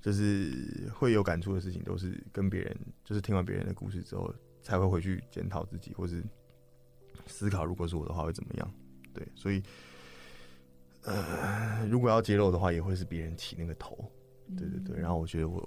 [0.00, 6.22] 就是会有感触的事情，都是跟别人，就是听完别人的故事之后，才会回去检讨自己，或是
[7.26, 8.74] 思考，如果是我的话会怎么样？
[9.12, 9.62] 对，所以，
[11.02, 13.98] 呃，如果要揭露的话，也会是别人起那个头。
[14.56, 15.66] 对对对，然后我觉得我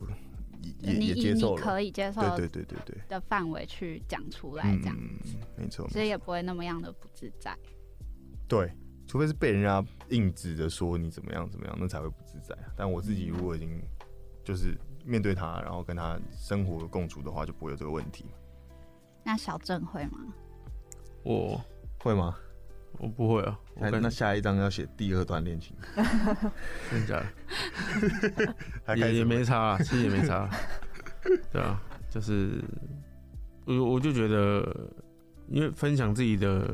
[0.81, 7.57] 也也接受了，可以接受，对对对对的范围去讲出来，这样子，没错，所以也不会那么样的不自在。
[8.47, 8.71] 对，
[9.07, 12.55] 除非是被人家硬指着说你怎么样怎么样，那才会不自在。
[12.75, 13.81] 但我自己如果已经
[14.43, 18.25] 就是面对他，然后跟他生活共处的话，就不会有这个问题。
[19.25, 20.19] 那小郑会吗？
[21.23, 21.59] 我
[21.99, 22.35] 会吗？
[22.99, 23.59] 我不会啊。
[23.75, 25.75] 我那那下一章要写第二段恋情，
[26.89, 27.21] 真假
[28.85, 28.95] 的？
[28.95, 30.49] 也也没差，其实也没差。
[31.51, 32.63] 对啊，就是
[33.65, 34.89] 我我就觉得，
[35.49, 36.73] 因为分享自己的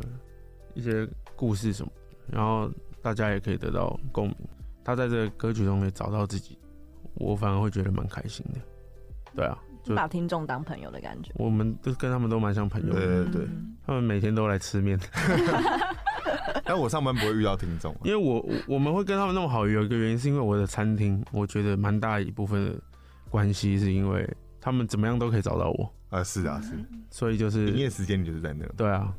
[0.75, 1.91] 一些故事什么，
[2.27, 2.69] 然后
[3.01, 4.37] 大家也可以得到共鸣。
[4.83, 6.57] 他在这个歌曲中也找到自己。
[7.15, 8.59] 我反而会觉得蛮开心的，
[9.35, 11.31] 对啊，就把听众当朋友的感觉。
[11.35, 13.47] 我们都跟他们都蛮像朋友，对对对，
[13.85, 14.99] 他们每天都来吃面。
[16.63, 22.79] 但我上班不会遇到听众，因为我我们会跟他们那么好，有一个原因是因为我的餐厅，我觉得蛮大一部分的
[23.29, 24.27] 关系是因为
[24.59, 25.93] 他们怎么样都可以找到我。
[26.09, 26.71] 啊，是啊是，
[27.09, 29.13] 所以就是营业时间你就是在那，对啊，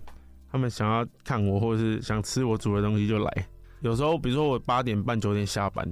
[0.50, 3.46] 他们想要看我或者是想吃我煮的东西就来，
[3.80, 5.86] 有时候比如说我八点半九点下班。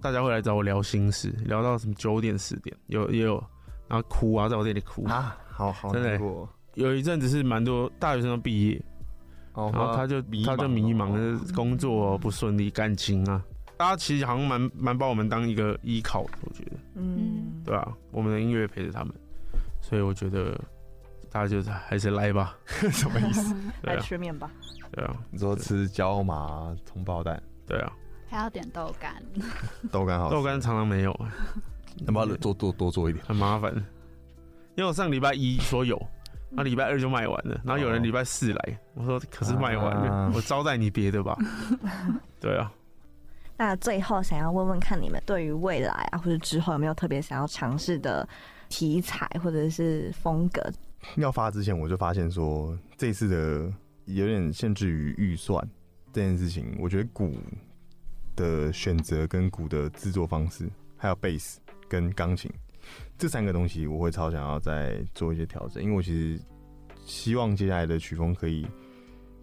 [0.00, 3.40] 大家会来找我聊心事，聊到什么九点十点，有也有，
[3.88, 5.04] 然后哭啊，在我这里哭。
[5.06, 6.20] 啊，好好真的。
[6.74, 8.82] 有一阵子是蛮多大学生都毕业，
[9.54, 13.44] 然后他就他就迷茫，工作不顺利，感情啊，
[13.76, 19.14] 大家其实好像蛮蛮把我们当一个依靠，我觉得，嗯，对啊，我们的音乐陪着他们，
[19.82, 20.58] 所以我觉得
[21.30, 22.56] 大家就还是来吧，
[22.90, 23.54] 什么意思？
[23.84, 24.50] 来吃面吧。
[24.92, 27.92] 对啊，你说吃椒麻葱爆蛋，对啊，
[28.30, 29.22] 还要点豆干，
[29.92, 31.12] 豆干好，豆干常常没有，
[32.06, 33.24] 要不要多多多做一点？
[33.24, 33.72] 很麻烦，
[34.76, 36.00] 因为我上礼拜一说有。
[36.54, 41.34] 那礼拜二就卖完了，然后有人礼拜四来，我说可是卖完了，我招待你别的吧。
[42.38, 42.70] 对啊。
[43.56, 48.28] 那最后想要问问看你们对于未来啊，或者之后有没有特别想要尝试的
[48.68, 50.62] 题材或者是风格？
[51.16, 53.72] 要发之前我就发现说，这次的
[54.04, 55.66] 有点限制于预算
[56.12, 57.34] 这件事情，我觉得鼓
[58.36, 61.60] 的选择跟鼓的制作方式，还有贝斯
[61.92, 62.50] 跟钢琴。
[63.18, 66.40] 这三个东西我会超想要再做一些调整，因为我其实
[67.04, 68.66] 希望接下来的曲风可以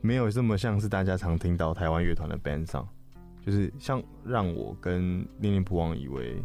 [0.02, 2.88] 没有这么像是大家常听到台湾乐团的 band 上，
[3.46, 6.42] 就是像让我跟念念不忘以为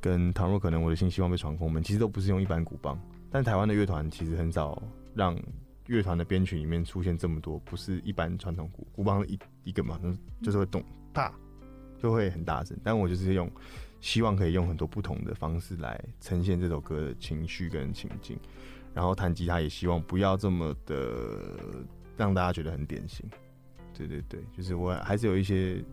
[0.00, 3.00] 跟倘若可能我的心希望被传空门，其实都不是用一般鼓棒，
[3.30, 4.82] 但台湾的乐团其实很少
[5.14, 5.40] 让
[5.86, 9.96] 乐团的编曲里面出现这么多不是一般传统鼓鼓棒一一个嘛，
[10.42, 10.82] 就是会动
[11.12, 11.32] 大
[11.98, 13.48] 就会很大声，但我就是用。
[14.00, 18.38] 希望可以用很多不同的方式来呈现这首歌的情绪跟情境，
[18.94, 21.84] 然后弹吉他也希望不要这么的
[22.16, 23.28] 让大家觉得很典型。
[23.92, 25.84] 对对对，就是我还是有一些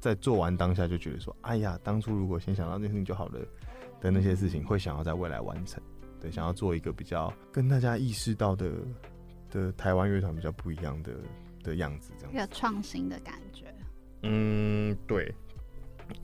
[0.00, 3.38] 在做完当下就觉得说，哎呀，当初如果先想到这件事情就好了
[4.00, 5.80] 的那些事情，会想要在未来完成。
[6.20, 8.72] 对，想要做一个比较跟大家意识到的
[9.50, 11.12] 的台湾乐团比较不一样的
[11.62, 13.72] 的样子，这样一个创新的感觉。
[14.22, 15.03] 嗯，对。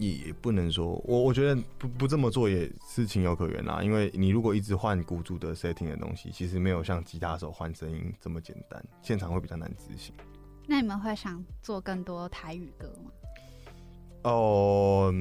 [0.00, 3.82] 也不能说，我我觉得不不这么做也是情有可原啦。
[3.82, 10.14] 因为你如果一直换鼓组的 setting 的东西，其实没有像吉他手换声音这么简单，现场会比较难执行。
[10.66, 13.10] 那你们会想做更多台语歌吗？
[14.22, 15.12] 哦，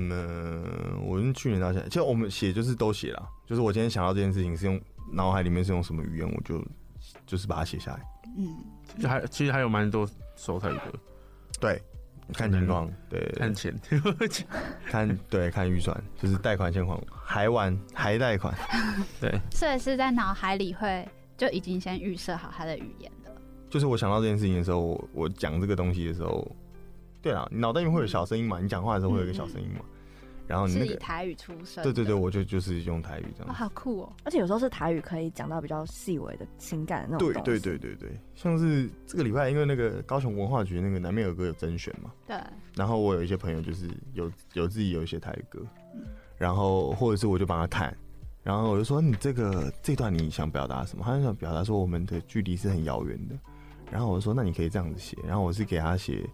[1.05, 4.79] 我从去年到现在，其实我们写就是都写了，就是我今天想到这件事情是用
[5.11, 6.65] 脑海里面是用什么语言，我就
[7.25, 8.05] 就是把它写下来。
[8.37, 10.07] 嗯，还其实还有蛮多
[10.37, 10.93] 首台语歌，
[11.59, 11.81] 对。
[12.33, 13.73] 看情况，对，看钱，
[14.85, 18.53] 看对，看预算，就是贷款现款，还完还贷款，
[19.19, 19.39] 对。
[19.51, 21.07] 所以是在脑海里会
[21.37, 23.31] 就已经先预设好他的语言的。
[23.69, 26.55] 就是我想到这件事情的时候，我我讲这个东西的时候，
[27.21, 28.59] 对啊，脑袋里面会有小声音嘛？
[28.59, 29.81] 你讲话的时候会有一个小声音嘛？
[30.49, 34.11] 然后你以台语出身，对对对，我就就是用台语这样，好酷哦！
[34.23, 37.31] 而且有时候是台语可以讲到比较细微的情感那种。
[37.31, 42.35] 对对对对对，像是这个礼拜，因为那个高雄文化局那个南面有歌有甄选嘛，对。
[42.73, 45.59] 然后我有一些朋友就是有有自己有一些台语歌，
[46.35, 47.95] 然后或者是我就帮他看，
[48.41, 51.05] 然后我就说你这个这段你想表达什么？
[51.05, 53.37] 他就想表达说我们的距离是很遥远的，
[53.91, 56.27] 然后我就说那你可以这样子写，然后我是给他写，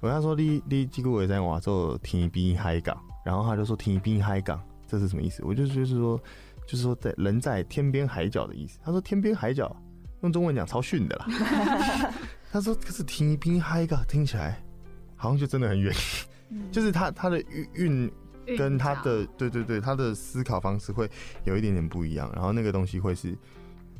[0.00, 3.00] 我跟他说你你几个月在我做天边海港。
[3.24, 5.42] 然后他就说“天边海港”，这是什么意思？
[5.44, 6.20] 我就就是说，
[6.66, 8.78] 就是说在人在天边海角的意思。
[8.84, 9.74] 他说“天边海角”，
[10.22, 11.26] 用中文讲超逊的啦。
[12.52, 14.62] 他说：“可是天边海港听起来
[15.16, 15.94] 好像就真的很远。”
[16.70, 18.12] 就是他他的韵韵
[18.58, 21.08] 跟他的对对对他的思考方式会
[21.44, 22.30] 有一点点不一样。
[22.34, 23.34] 然后那个东西会是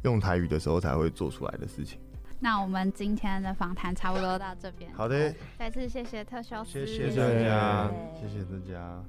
[0.02, 1.98] 用台语的时候才会做出来的事情。
[2.44, 4.92] 那我们今天的访谈差不多到这边。
[4.94, 7.88] 好的，再次谢谢特修斯，谢谢大家，
[8.20, 9.04] 谢谢大家。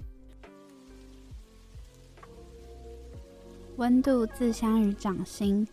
[3.77, 5.67] 温度自香于掌心，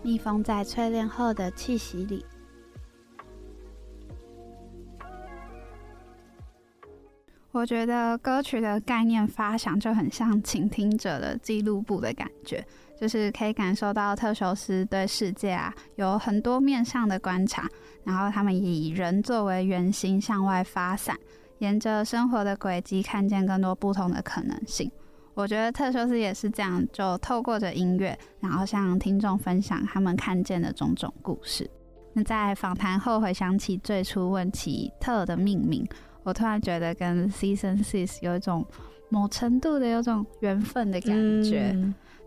[0.00, 2.24] 密封在淬炼后的气息里。
[7.50, 12.64] 我觉得歌曲的概念发想就很像倾听者的记录簿的感觉。
[13.02, 17.68] 就是可以感受到特修斯对世界啊有很多面向的观察，
[18.04, 21.18] 然后他们以人作为圆心向外发散，
[21.58, 24.88] 沿着生活的轨迹看见更多不同的可能性。
[25.34, 31.68] 我觉得特修斯也是这样，就透过着音乐，然后向听众分享他们看见的种种故事。
[32.12, 35.84] 那在访谈后回想起最初问起特的命名，
[36.22, 38.64] 我突然觉得跟 Season Six 有一种
[39.12, 41.76] 某程度的有种缘分的感觉。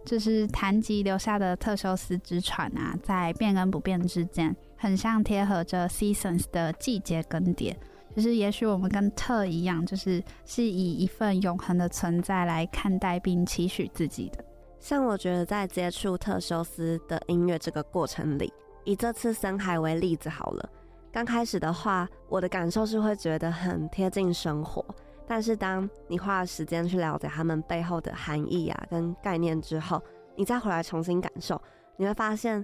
[0.06, 7.76] 就是谈及留下的特修斯之船啊，在变跟不变之间，很像贴合着 seasons 的季节更迭。
[8.16, 14.46] 就是也许我们跟特一样，就是是以一份永恒的存在来看待并期许自己的。
[14.80, 18.54] 像我觉得在接触特修斯的音乐这个过程里，
[18.84, 20.70] 以这次深海为例子好了。
[21.12, 24.86] 刚开始的话，我的感受是会觉得很贴近生活。
[25.28, 30.02] 但是，当你花了时间去了解他们背后的含义啊，跟概念之后，
[30.36, 31.60] 你再回来重新感受，
[31.98, 32.64] 你会发现，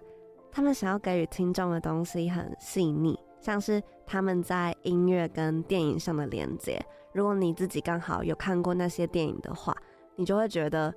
[0.52, 6.80] 他们想要给予听众的东西很细腻，像是他们在音乐跟电影上的连接。
[7.14, 9.76] 如果你自己刚好有看过那些电影的话，
[10.16, 10.94] 你就会觉得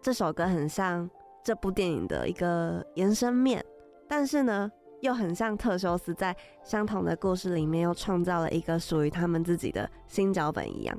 [0.00, 1.10] 这首歌很像
[1.42, 3.64] 这部电影的一个延伸面，
[4.08, 4.70] 但是呢，
[5.00, 10.98] 又很像特修斯在相同的故事里面又创造了一个属于他们自己的新脚本一样。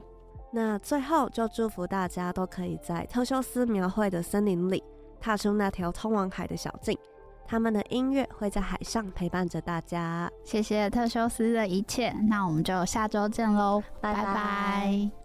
[0.52, 4.84] 那最后就祝福大家都可以在特修斯描绘的森林里
[5.20, 6.98] 踏出那条通往海的小径，
[7.48, 10.30] 他们的音乐会在海上陪伴着大家。
[10.44, 15.21] 谢谢特修斯的一切，那我们就下周见喽，拜拜。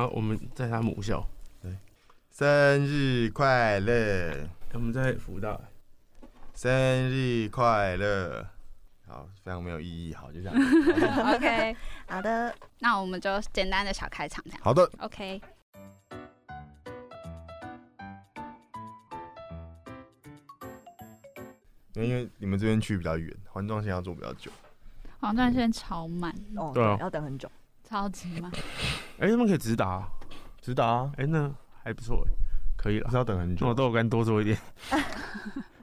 [0.00, 1.22] 然后我们在他母校，
[1.60, 1.76] 对，
[2.30, 4.48] 生日快乐！
[4.72, 5.60] 我们在福大，
[6.54, 6.72] 生
[7.10, 8.46] 日快乐！
[9.06, 10.56] 好，非常没有意义，好，就这样。
[11.36, 11.76] OK，
[12.08, 14.60] 好的，那我们就简单的小开场这样。
[14.62, 15.38] 好的，OK。
[21.92, 24.50] 因为你们这边去比较远，环状线要坐比较久。
[25.18, 27.52] 环状线超慢，哦，对，要等很久。
[27.82, 28.48] 超级慢，
[29.20, 30.08] 哎、他们可以直达、
[30.62, 31.52] 直达、哎、那
[31.84, 32.26] 还不错、
[32.76, 34.58] 可以了，是要等很久，我都我跟多做一点。